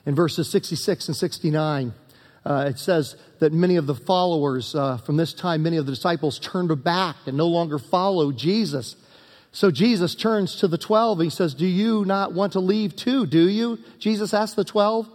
In 0.05 0.15
verses 0.15 0.51
66 0.51 1.09
and 1.09 1.17
69, 1.17 1.95
uh, 2.45 2.67
it 2.69 2.79
says 2.79 3.17
that 3.39 3.53
many 3.53 3.77
of 3.77 3.87
the 3.87 3.95
followers 3.95 4.75
uh, 4.75 4.99
from 4.99 5.17
this 5.17 5.33
time, 5.33 5.63
many 5.63 5.79
of 5.79 5.87
the 5.87 5.93
disciples 5.93 6.39
turned 6.39 6.85
back 6.85 7.17
and 7.27 7.37
no 7.37 7.47
longer 7.47 7.79
followed 7.79 8.37
Jesus. 8.37 8.97
So 9.53 9.71
Jesus 9.71 10.15
turns 10.15 10.57
to 10.57 10.69
the 10.69 10.77
12. 10.77 11.21
He 11.21 11.31
says, 11.31 11.55
Do 11.55 11.67
you 11.67 12.05
not 12.05 12.35
want 12.35 12.53
to 12.53 12.61
leave 12.61 12.95
too, 12.95 13.25
do 13.25 13.49
you? 13.49 13.79
Jesus 13.99 14.35
asked 14.35 14.57
the 14.57 14.65
12. 14.65 15.09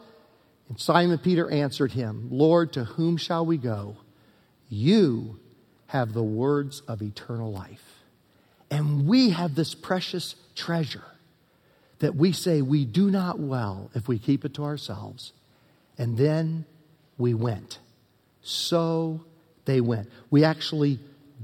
And 0.70 0.80
Simon 0.80 1.20
Peter 1.20 1.50
answered 1.52 1.92
him, 1.92 2.30
Lord, 2.32 2.74
to 2.74 2.86
whom 2.86 3.18
shall 3.18 3.46
we 3.46 3.58
go? 3.58 3.98
You 4.70 5.40
have 5.88 6.14
the 6.14 6.24
words 6.24 6.82
of 6.88 7.02
eternal 7.02 7.52
life. 7.52 7.99
And 8.72 9.08
we 9.08 9.32
have 9.32 9.56
this 9.56 9.74
precious 9.74 10.36
treasure 10.56 11.04
that 12.00 12.16
we 12.16 12.32
say 12.32 12.62
we 12.62 12.86
do 12.86 13.10
not 13.10 13.40
well 13.40 13.90
if 13.94 14.08
we 14.08 14.20
keep 14.20 14.46
it 14.46 14.54
to 14.56 14.64
ourselves. 14.64 15.34
And 15.98 16.18
then 16.18 16.66
we 17.18 17.34
went. 17.34 17.80
So 18.42 19.22
they 19.66 19.82
went. 19.82 20.10
We 20.30 20.44
actually 20.44 21.00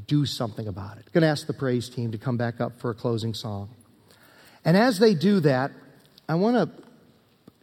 do 0.07 0.25
something 0.25 0.67
about 0.67 0.97
it. 0.97 1.11
Going 1.11 1.23
to 1.23 1.27
ask 1.27 1.47
the 1.47 1.53
praise 1.53 1.89
team 1.89 2.11
to 2.11 2.17
come 2.17 2.37
back 2.37 2.61
up 2.61 2.79
for 2.79 2.89
a 2.89 2.95
closing 2.95 3.33
song. 3.33 3.69
And 4.63 4.75
as 4.75 4.99
they 4.99 5.13
do 5.13 5.39
that, 5.41 5.71
I 6.27 6.35
want 6.35 6.55
to 6.55 6.83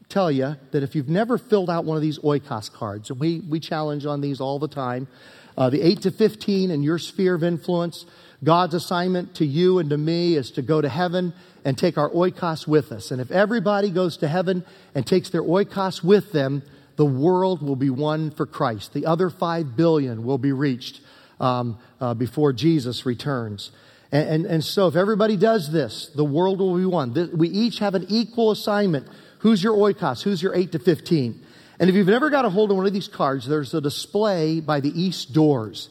tell 0.09 0.31
you 0.31 0.57
that 0.71 0.83
if 0.83 0.95
you've 0.95 1.09
never 1.09 1.39
filled 1.39 1.71
out 1.71 1.85
one 1.85 1.97
of 1.97 2.03
these 2.03 2.19
oikos 2.19 2.71
cards, 2.71 3.11
and 3.11 3.19
we, 3.19 3.41
we 3.41 3.59
challenge 3.59 4.07
on 4.07 4.21
these 4.21 4.41
all 4.41 4.59
the 4.59 4.69
time, 4.69 5.09
uh, 5.57 5.71
the 5.71 5.81
8 5.83 6.03
to 6.03 6.11
15 6.11 6.71
in 6.71 6.83
your 6.83 6.99
sphere 6.99 7.35
of 7.35 7.43
influence, 7.43 8.07
God's 8.45 8.75
assignment 8.75 9.37
to 9.37 9.47
you 9.47 9.79
and 9.79 9.91
to 9.91 9.99
me 9.99 10.35
is 10.35 10.51
to 10.53 10.63
go 10.63 10.81
to 10.81 10.89
heaven 10.89 11.33
and 11.65 11.79
take 11.79 11.97
our 11.97 12.11
oikos 12.11 12.67
with 12.67 12.91
us. 12.91 13.11
And 13.11 13.21
if 13.21 13.31
everybody 13.31 13.91
goes 13.91 14.17
to 14.19 14.29
heaven 14.29 14.65
and 14.95 15.07
takes 15.07 15.31
their 15.31 15.43
oikos 15.43 16.03
with 16.03 16.33
them, 16.33 16.63
the 16.97 17.07
world 17.07 17.63
will 17.63 17.77
be 17.77 17.91
won 17.91 18.31
for 18.31 18.47
Christ. 18.47 18.93
The 18.93 19.07
other 19.07 19.31
5 19.31 19.77
billion 19.77 20.25
will 20.25 20.39
be 20.39 20.53
reached 20.53 21.01
um, 21.41 21.79
uh, 22.01 22.15
before 22.15 22.53
Jesus 22.53 23.07
returns. 23.07 23.71
And, 24.11 24.29
and, 24.29 24.47
and, 24.47 24.65
so, 24.65 24.89
if 24.89 24.97
everybody 24.97 25.37
does 25.37 25.73
this, 25.73 26.11
the 26.15 26.25
world 26.25 26.59
will 26.59 26.77
be 26.77 26.85
won. 26.85 27.15
This, 27.15 27.31
we 27.31 27.49
each 27.49 27.79
have 27.79 27.95
an 27.95 28.07
equal 28.09 28.51
assignment. 28.51 29.09
Who's 29.39 29.63
your 29.63 29.75
oikos? 29.75 30.23
Who's 30.23 30.43
your 30.43 30.55
8 30.55 30.73
to 30.73 30.79
15? 30.79 31.43
And 31.81 31.91
if 31.91 31.97
you've 31.97 32.07
never 32.07 32.29
got 32.29 32.45
a 32.45 32.51
hold 32.51 32.71
of 32.71 32.77
one 32.77 32.87
of 32.87 32.93
these 32.93 33.09
cards, 33.09 33.49
there's 33.49 33.73
a 33.73 33.81
display 33.81 34.61
by 34.61 34.81
the 34.81 34.91
east 34.91 35.33
doors. 35.33 35.89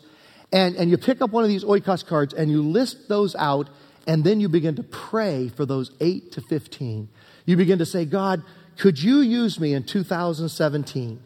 And, 0.51 0.75
and 0.75 0.89
you 0.89 0.97
pick 0.97 1.21
up 1.21 1.31
one 1.31 1.43
of 1.43 1.49
these 1.49 1.63
oikos 1.63 2.05
cards 2.05 2.33
and 2.33 2.51
you 2.51 2.61
list 2.61 3.07
those 3.07 3.35
out, 3.35 3.69
and 4.07 4.23
then 4.23 4.39
you 4.39 4.49
begin 4.49 4.75
to 4.75 4.83
pray 4.83 5.49
for 5.49 5.65
those 5.65 5.91
8 6.01 6.31
to 6.33 6.41
15. 6.41 7.07
You 7.45 7.57
begin 7.57 7.79
to 7.79 7.85
say, 7.85 8.05
God, 8.05 8.43
could 8.77 9.01
you 9.01 9.21
use 9.21 9.59
me 9.59 9.73
in 9.73 9.83
2017? 9.83 11.21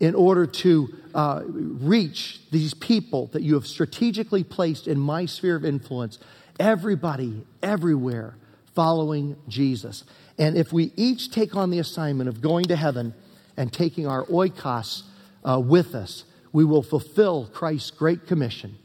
in 0.00 0.14
order 0.14 0.46
to 0.46 0.88
uh, 1.14 1.42
reach 1.46 2.40
these 2.50 2.72
people 2.72 3.26
that 3.28 3.42
you 3.42 3.54
have 3.54 3.66
strategically 3.66 4.42
placed 4.42 4.88
in 4.88 4.98
my 4.98 5.26
sphere 5.26 5.56
of 5.56 5.64
influence. 5.64 6.18
Everybody, 6.58 7.44
everywhere, 7.62 8.34
following 8.74 9.36
Jesus. 9.46 10.04
And 10.38 10.56
if 10.56 10.72
we 10.72 10.92
each 10.96 11.30
take 11.30 11.54
on 11.54 11.70
the 11.70 11.78
assignment 11.78 12.28
of 12.28 12.40
going 12.40 12.64
to 12.66 12.76
heaven 12.76 13.14
and 13.56 13.70
taking 13.70 14.06
our 14.06 14.24
oikos 14.24 15.02
uh, 15.44 15.60
with 15.60 15.94
us, 15.94 16.24
we 16.52 16.64
will 16.64 16.82
fulfill 16.82 17.46
Christ's 17.46 17.90
great 17.90 18.26
commission 18.26 18.76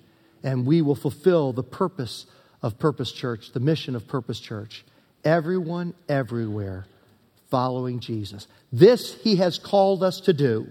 and 0.43 0.65
we 0.65 0.81
will 0.81 0.95
fulfill 0.95 1.53
the 1.53 1.63
purpose 1.63 2.27
of 2.61 2.77
Purpose 2.77 3.11
Church, 3.11 3.51
the 3.51 3.59
mission 3.59 3.95
of 3.95 4.07
Purpose 4.07 4.39
Church. 4.39 4.85
Everyone, 5.23 5.93
everywhere, 6.07 6.85
following 7.49 7.99
Jesus. 7.99 8.47
This 8.71 9.15
he 9.21 9.37
has 9.37 9.57
called 9.57 10.03
us 10.03 10.21
to 10.21 10.33
do 10.33 10.67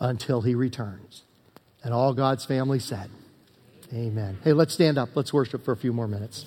until 0.00 0.40
he 0.40 0.54
returns. 0.54 1.22
And 1.82 1.92
all 1.92 2.14
God's 2.14 2.44
family 2.44 2.78
said, 2.78 3.10
Amen. 3.92 4.38
Hey, 4.42 4.52
let's 4.52 4.74
stand 4.74 4.98
up. 4.98 5.10
Let's 5.14 5.32
worship 5.32 5.64
for 5.64 5.72
a 5.72 5.76
few 5.76 5.92
more 5.92 6.08
minutes. 6.08 6.46